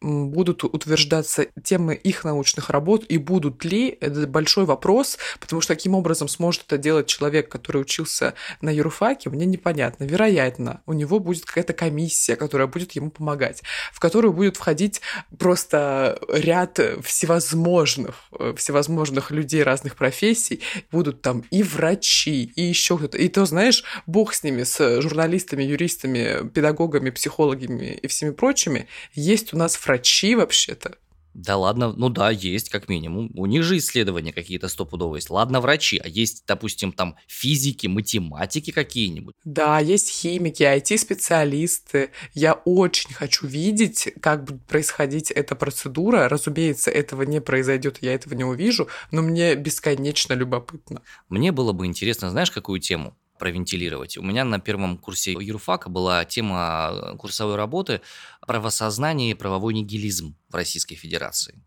будут 0.01 0.63
утверждаться 0.63 1.47
темы 1.63 1.95
их 1.95 2.23
научных 2.23 2.69
работ 2.69 3.05
и 3.07 3.17
будут 3.17 3.65
ли, 3.65 3.97
это 3.99 4.27
большой 4.27 4.65
вопрос, 4.65 5.17
потому 5.39 5.61
что 5.61 5.73
каким 5.75 5.95
образом 5.95 6.27
сможет 6.27 6.63
это 6.67 6.77
делать 6.77 7.07
человек, 7.07 7.49
который 7.49 7.81
учился 7.81 8.33
на 8.61 8.69
юрфаке, 8.69 9.29
мне 9.29 9.45
непонятно. 9.45 10.03
Вероятно, 10.03 10.81
у 10.85 10.93
него 10.93 11.19
будет 11.19 11.45
какая-то 11.45 11.73
комиссия, 11.73 12.35
которая 12.35 12.67
будет 12.67 12.91
ему 12.93 13.09
помогать, 13.09 13.63
в 13.91 13.99
которую 13.99 14.33
будет 14.33 14.57
входить 14.57 15.01
просто 15.37 16.19
ряд 16.29 16.79
всевозможных, 17.03 18.15
э, 18.39 18.53
всевозможных 18.57 19.31
людей 19.31 19.63
разных 19.63 19.95
профессий, 19.95 20.61
будут 20.91 21.21
там 21.21 21.43
и 21.51 21.63
врачи, 21.63 22.51
и 22.55 22.61
еще 22.61 22.97
кто-то. 22.97 23.17
И 23.17 23.27
то, 23.29 23.45
знаешь, 23.45 23.83
бог 24.05 24.33
с 24.33 24.43
ними, 24.43 24.63
с 24.63 25.01
журналистами, 25.01 25.63
юристами, 25.63 26.47
педагогами, 26.49 27.09
психологами 27.09 27.99
и 28.01 28.07
всеми 28.07 28.31
прочими, 28.31 28.87
есть 29.13 29.53
у 29.53 29.57
нас 29.57 29.75
врачи 29.87 30.35
вообще-то. 30.35 30.97
Да 31.37 31.55
ладно, 31.55 31.93
ну 31.95 32.09
да, 32.09 32.31
есть 32.31 32.69
как 32.69 32.89
минимум. 32.89 33.29
У 33.35 33.45
них 33.45 33.61
же 33.61 33.77
исследования 33.77 34.33
какие-то 34.33 34.67
стопудовые 34.69 35.19
есть. 35.19 35.29
Ладно, 35.29 35.61
врачи, 35.61 36.01
а 36.03 36.07
есть, 36.07 36.43
допустим, 36.47 36.91
там 36.91 37.15
физики, 37.27 37.85
математики 37.85 38.71
какие-нибудь. 38.71 39.35
Да, 39.43 39.79
есть 39.79 40.09
химики, 40.09 40.63
IT-специалисты. 40.63 42.09
Я 42.33 42.53
очень 42.53 43.13
хочу 43.13 43.45
видеть, 43.45 44.09
как 44.19 44.45
будет 44.45 44.65
происходить 44.65 45.29
эта 45.29 45.53
процедура. 45.53 46.27
Разумеется, 46.27 46.89
этого 46.89 47.21
не 47.21 47.39
произойдет, 47.39 47.99
я 48.01 48.15
этого 48.15 48.33
не 48.33 48.43
увижу, 48.43 48.87
но 49.11 49.21
мне 49.21 49.53
бесконечно 49.53 50.33
любопытно. 50.33 51.03
Мне 51.29 51.51
было 51.51 51.71
бы 51.71 51.85
интересно, 51.85 52.31
знаешь, 52.31 52.49
какую 52.49 52.79
тему? 52.79 53.15
Провентилировать. 53.37 54.17
У 54.17 54.21
меня 54.21 54.43
на 54.43 54.59
первом 54.59 54.97
курсе 54.97 55.33
юрфака 55.33 55.89
была 55.89 56.25
тема 56.25 56.89
э, 56.91 57.17
курсовой 57.17 57.55
работы 57.55 58.01
«Правосознание 58.45 59.31
и 59.31 59.33
правовой 59.33 59.73
нигилизм 59.73 60.35
в 60.49 60.55
Российской 60.55 60.95
Федерации». 60.95 61.61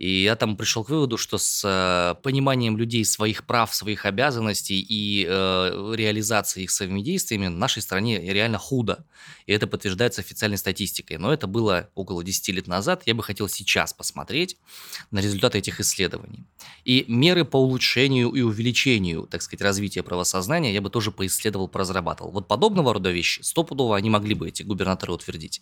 И 0.00 0.22
я 0.22 0.34
там 0.34 0.56
пришел 0.56 0.82
к 0.82 0.88
выводу, 0.88 1.18
что 1.18 1.36
с 1.36 1.62
э, 1.62 2.22
пониманием 2.22 2.78
людей 2.78 3.04
своих 3.04 3.44
прав, 3.44 3.74
своих 3.74 4.06
обязанностей 4.06 4.80
и 4.80 5.26
э, 5.28 5.92
реализацией 5.94 6.64
их 6.64 6.70
своими 6.70 7.02
действиями 7.02 7.48
в 7.48 7.50
нашей 7.50 7.82
стране 7.82 8.18
реально 8.18 8.56
худо. 8.56 9.04
И 9.44 9.52
это 9.52 9.66
подтверждается 9.66 10.22
официальной 10.22 10.56
статистикой. 10.56 11.18
Но 11.18 11.30
это 11.30 11.46
было 11.46 11.90
около 11.94 12.24
10 12.24 12.48
лет 12.48 12.66
назад. 12.66 13.02
Я 13.04 13.14
бы 13.14 13.22
хотел 13.22 13.46
сейчас 13.46 13.92
посмотреть 13.92 14.56
на 15.10 15.18
результаты 15.18 15.58
этих 15.58 15.80
исследований. 15.80 16.46
И 16.86 17.04
меры 17.06 17.44
по 17.44 17.58
улучшению 17.58 18.30
и 18.30 18.40
увеличению, 18.40 19.26
так 19.30 19.42
сказать, 19.42 19.60
развития 19.60 20.02
правосознания 20.02 20.72
я 20.72 20.80
бы 20.80 20.88
тоже 20.88 21.10
поисследовал, 21.12 21.68
поразрабатывал. 21.68 22.30
Вот 22.30 22.48
подобного 22.48 22.94
рода 22.94 23.10
вещи 23.10 23.42
стопудово 23.42 23.98
они 23.98 24.08
могли 24.08 24.32
бы 24.34 24.48
эти 24.48 24.62
губернаторы 24.62 25.12
утвердить. 25.12 25.60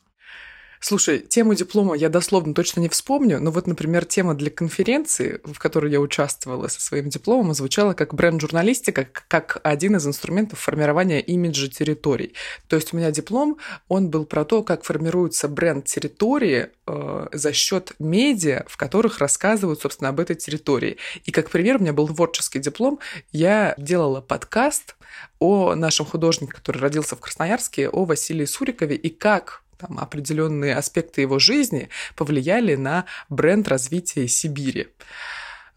Слушай, 0.80 1.18
тему 1.18 1.54
диплома 1.54 1.94
я 1.96 2.08
дословно 2.08 2.54
точно 2.54 2.80
не 2.80 2.88
вспомню, 2.88 3.40
но 3.40 3.50
вот, 3.50 3.66
например, 3.66 4.04
тема 4.04 4.34
для 4.34 4.50
конференции, 4.50 5.40
в 5.44 5.58
которой 5.58 5.90
я 5.90 6.00
участвовала 6.00 6.68
со 6.68 6.80
своим 6.80 7.08
дипломом, 7.08 7.52
звучала 7.54 7.94
как 7.94 8.14
бренд-журналистика, 8.14 9.08
как 9.28 9.60
один 9.64 9.96
из 9.96 10.06
инструментов 10.06 10.60
формирования 10.60 11.20
имиджа 11.20 11.68
территорий. 11.68 12.34
То 12.68 12.76
есть 12.76 12.92
у 12.92 12.96
меня 12.96 13.10
диплом, 13.10 13.58
он 13.88 14.08
был 14.08 14.24
про 14.24 14.44
то, 14.44 14.62
как 14.62 14.84
формируется 14.84 15.48
бренд 15.48 15.86
территории 15.86 16.68
э, 16.86 17.26
за 17.32 17.52
счет 17.52 17.92
медиа, 17.98 18.64
в 18.68 18.76
которых 18.76 19.18
рассказывают, 19.18 19.80
собственно, 19.80 20.10
об 20.10 20.20
этой 20.20 20.36
территории. 20.36 20.96
И 21.24 21.32
как 21.32 21.50
пример 21.50 21.76
у 21.76 21.80
меня 21.80 21.92
был 21.92 22.06
творческий 22.08 22.60
диплом, 22.60 23.00
я 23.32 23.74
делала 23.78 24.20
подкаст 24.20 24.94
о 25.40 25.74
нашем 25.74 26.06
художнике, 26.06 26.52
который 26.52 26.78
родился 26.78 27.16
в 27.16 27.20
Красноярске, 27.20 27.88
о 27.88 28.04
Василии 28.04 28.44
Сурикове, 28.44 28.96
и 28.96 29.10
как 29.10 29.62
там, 29.78 29.98
определенные 29.98 30.74
аспекты 30.74 31.20
его 31.20 31.38
жизни 31.38 31.88
повлияли 32.16 32.74
на 32.74 33.04
бренд 33.28 33.68
развития 33.68 34.26
Сибири. 34.28 34.88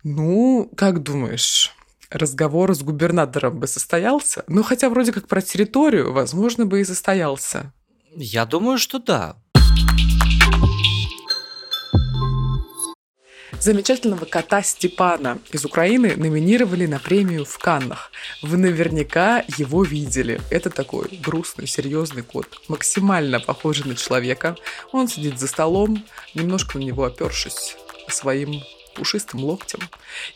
Ну, 0.04 0.72
как 0.76 1.04
думаешь, 1.04 1.76
разговор 2.10 2.74
с 2.74 2.82
губернатором 2.82 3.60
бы 3.60 3.68
состоялся? 3.68 4.44
Ну, 4.48 4.64
хотя 4.64 4.90
вроде 4.90 5.14
как 5.14 5.28
про 5.28 5.42
территорию, 5.42 6.12
возможно, 6.12 6.66
бы 6.66 6.82
и 6.82 6.86
состоялся. 6.86 7.72
Я 8.16 8.46
думаю, 8.46 8.78
что 8.78 9.00
да. 9.00 9.38
Замечательного 13.60 14.26
кота 14.26 14.64
Степана 14.64 15.40
из 15.52 15.66
Украины 15.66 16.16
номинировали 16.16 16.86
на 16.86 17.00
премию 17.00 17.46
в 17.46 17.58
Каннах. 17.60 18.12
Вы 18.42 18.58
наверняка 18.58 19.44
его 19.58 19.84
видели. 19.84 20.42
Это 20.50 20.70
такой 20.70 21.20
грустный, 21.24 21.68
серьезный 21.68 22.24
кот. 22.24 22.48
Максимально 22.68 23.40
похожий 23.40 23.86
на 23.86 23.96
человека. 23.96 24.56
Он 24.92 25.08
сидит 25.08 25.40
за 25.40 25.48
столом, 25.48 26.04
немножко 26.34 26.78
на 26.78 26.84
него 26.84 27.04
опершись 27.04 27.76
своим 28.08 28.62
пушистым 28.94 29.44
локтем. 29.44 29.80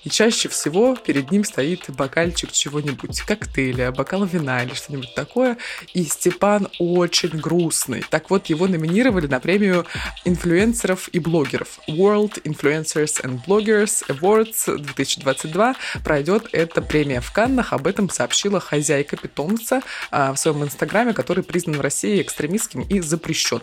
И 0.03 0.09
чаще 0.09 0.49
всего 0.49 0.95
перед 0.95 1.31
ним 1.31 1.43
стоит 1.43 1.89
бокальчик 1.89 2.51
чего-нибудь, 2.51 3.21
коктейля, 3.21 3.91
бокал 3.91 4.25
вина 4.25 4.63
или 4.63 4.73
что-нибудь 4.73 5.13
такое. 5.15 5.57
И 5.93 6.03
Степан 6.05 6.67
очень 6.79 7.29
грустный. 7.29 8.03
Так 8.09 8.29
вот, 8.29 8.47
его 8.47 8.67
номинировали 8.67 9.27
на 9.27 9.39
премию 9.39 9.85
инфлюенсеров 10.23 11.09
и 11.09 11.19
блогеров. 11.19 11.79
World 11.87 12.41
Influencers 12.43 13.21
and 13.23 13.39
Bloggers 13.45 14.03
Awards 14.07 14.77
2022 14.77 15.75
пройдет 16.03 16.47
эта 16.51 16.81
премия 16.81 17.21
в 17.21 17.31
Каннах. 17.31 17.73
Об 17.73 17.87
этом 17.87 18.09
сообщила 18.09 18.59
хозяйка 18.59 19.17
питомца 19.17 19.81
а, 20.11 20.33
в 20.33 20.37
своем 20.37 20.63
инстаграме, 20.63 21.13
который 21.13 21.43
признан 21.43 21.77
в 21.77 21.81
России 21.81 22.21
экстремистским 22.21 22.81
и 22.81 22.99
запрещен. 23.01 23.61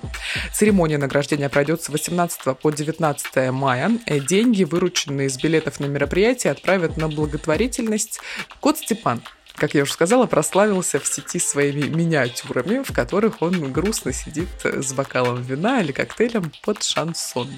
Церемония 0.53 0.99
награждения 0.99 1.49
пройдет 1.49 1.83
с 1.83 1.89
18 1.89 2.59
по 2.59 2.71
19 2.71 3.51
мая. 3.53 3.91
Деньги, 4.29 4.65
вырученные 4.83 5.29
из 5.29 5.39
билетов 5.39 5.79
на 5.79 5.87
мероприятие, 5.87 6.51
отправят 6.51 6.97
на 6.97 7.09
благотворительность. 7.09 8.21
Кот 8.61 8.79
Степан 8.79 9.23
как 9.55 9.75
я 9.75 9.83
уже 9.83 9.93
сказала, 9.93 10.25
прославился 10.25 10.99
в 10.99 11.07
сети 11.07 11.39
своими 11.39 11.83
миниатюрами, 11.83 12.83
в 12.83 12.91
которых 12.91 13.43
он 13.43 13.71
грустно 13.71 14.11
сидит 14.11 14.49
с 14.65 14.95
бокалом 14.95 15.43
вина 15.43 15.83
или 15.83 15.93
коктейлем 15.93 16.51
под 16.63 16.83
шансон. 16.83 17.51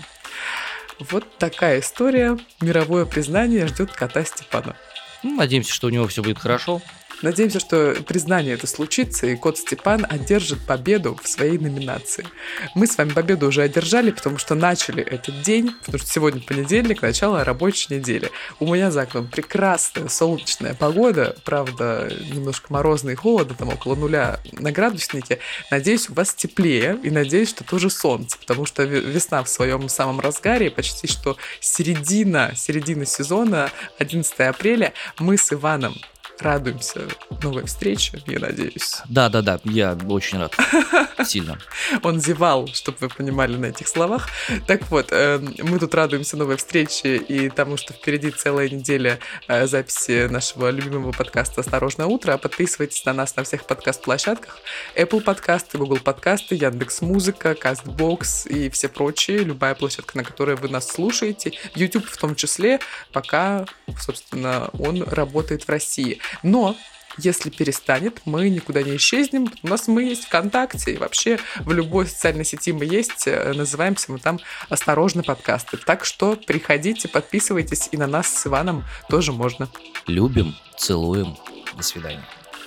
Вот 0.98 1.38
такая 1.38 1.78
история. 1.78 2.36
Мировое 2.60 3.06
признание 3.06 3.68
ждет 3.68 3.92
кота 3.92 4.24
Степана. 4.24 4.74
Ну, 5.22 5.36
надеемся, 5.36 5.72
что 5.72 5.86
у 5.86 5.90
него 5.90 6.08
все 6.08 6.24
будет 6.24 6.40
хорошо. 6.40 6.82
Надеемся, 7.24 7.58
что 7.58 7.96
признание 8.06 8.52
это 8.52 8.66
случится, 8.66 9.26
и 9.26 9.34
кот 9.34 9.56
Степан 9.56 10.06
одержит 10.06 10.60
победу 10.66 11.18
в 11.22 11.26
своей 11.26 11.56
номинации. 11.56 12.26
Мы 12.74 12.86
с 12.86 12.98
вами 12.98 13.12
победу 13.12 13.48
уже 13.48 13.62
одержали, 13.62 14.10
потому 14.10 14.36
что 14.36 14.54
начали 14.54 15.02
этот 15.02 15.40
день, 15.40 15.74
потому 15.80 16.00
что 16.00 16.06
сегодня 16.06 16.42
понедельник, 16.42 17.00
начало 17.00 17.42
рабочей 17.42 17.94
недели. 17.94 18.30
У 18.60 18.66
меня 18.66 18.90
за 18.90 19.02
окном 19.02 19.26
прекрасная 19.26 20.08
солнечная 20.08 20.74
погода, 20.74 21.34
правда, 21.44 22.12
немножко 22.30 22.70
морозно 22.70 23.08
и 23.08 23.14
холодно, 23.14 23.54
там 23.54 23.70
около 23.70 23.94
нуля 23.94 24.38
на 24.52 24.70
градуснике. 24.70 25.38
Надеюсь, 25.70 26.10
у 26.10 26.12
вас 26.12 26.34
теплее, 26.34 26.98
и 27.02 27.08
надеюсь, 27.08 27.48
что 27.48 27.64
тоже 27.64 27.88
солнце, 27.88 28.36
потому 28.36 28.66
что 28.66 28.82
весна 28.82 29.42
в 29.42 29.48
своем 29.48 29.88
самом 29.88 30.20
разгаре, 30.20 30.70
почти 30.70 31.06
что 31.06 31.38
середина, 31.60 32.52
середина 32.54 33.06
сезона, 33.06 33.70
11 33.98 34.40
апреля, 34.40 34.92
мы 35.18 35.38
с 35.38 35.50
Иваном 35.50 35.96
радуемся 36.40 37.02
новой 37.42 37.64
встрече, 37.66 38.22
я 38.26 38.38
надеюсь. 38.38 39.02
Да, 39.08 39.28
да, 39.28 39.42
да, 39.42 39.60
я 39.64 39.96
очень 40.08 40.38
рад. 40.38 40.56
Сильно. 41.24 41.58
Он 42.02 42.20
зевал, 42.20 42.68
чтобы 42.68 42.98
вы 43.00 43.08
понимали 43.08 43.56
на 43.56 43.66
этих 43.66 43.88
словах. 43.88 44.28
Так 44.66 44.90
вот, 44.90 45.08
э, 45.10 45.38
мы 45.62 45.78
тут 45.78 45.94
радуемся 45.94 46.36
новой 46.36 46.56
встрече 46.56 47.16
и 47.16 47.48
тому, 47.48 47.76
что 47.76 47.92
впереди 47.92 48.30
целая 48.30 48.68
неделя 48.68 49.18
э, 49.48 49.66
записи 49.66 50.26
нашего 50.28 50.70
любимого 50.70 51.12
подкаста 51.12 51.60
«Осторожное 51.60 52.06
утро». 52.06 52.36
Подписывайтесь 52.36 53.04
на 53.04 53.12
нас 53.12 53.36
на 53.36 53.44
всех 53.44 53.64
подкаст-площадках. 53.66 54.58
Apple 54.96 55.20
подкасты, 55.20 55.78
Google 55.78 55.98
подкасты, 55.98 56.56
Яндекс 56.56 57.00
Музыка, 57.00 57.52
Castbox 57.52 58.48
и 58.48 58.70
все 58.70 58.88
прочие. 58.88 59.38
Любая 59.38 59.74
площадка, 59.74 60.16
на 60.16 60.24
которой 60.24 60.56
вы 60.56 60.68
нас 60.68 60.88
слушаете. 60.88 61.52
YouTube 61.74 62.06
в 62.06 62.16
том 62.16 62.34
числе, 62.34 62.80
пока, 63.12 63.66
собственно, 63.98 64.70
он 64.78 65.02
работает 65.02 65.64
в 65.64 65.68
России. 65.68 66.20
Но 66.42 66.76
если 67.16 67.50
перестанет, 67.50 68.20
мы 68.24 68.48
никуда 68.48 68.82
не 68.82 68.96
исчезнем. 68.96 69.48
У 69.62 69.68
нас 69.68 69.86
мы 69.86 70.02
есть 70.02 70.24
ВКонтакте, 70.24 70.94
и 70.94 70.96
вообще 70.96 71.38
в 71.60 71.72
любой 71.72 72.06
социальной 72.06 72.44
сети 72.44 72.72
мы 72.72 72.84
есть. 72.84 73.26
Э, 73.26 73.52
называемся 73.52 74.10
мы 74.10 74.18
там 74.18 74.40
«Осторожно, 74.68 75.22
подкасты». 75.22 75.76
Так 75.76 76.04
что 76.04 76.36
приходите, 76.36 77.08
подписывайтесь, 77.08 77.88
и 77.92 77.96
на 77.96 78.06
нас 78.06 78.28
с 78.28 78.46
Иваном 78.46 78.84
тоже 79.08 79.32
можно. 79.32 79.68
Любим, 80.06 80.56
целуем. 80.76 81.36
До 81.76 81.82
свидания. 81.82 82.24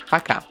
Пока. 0.10 0.44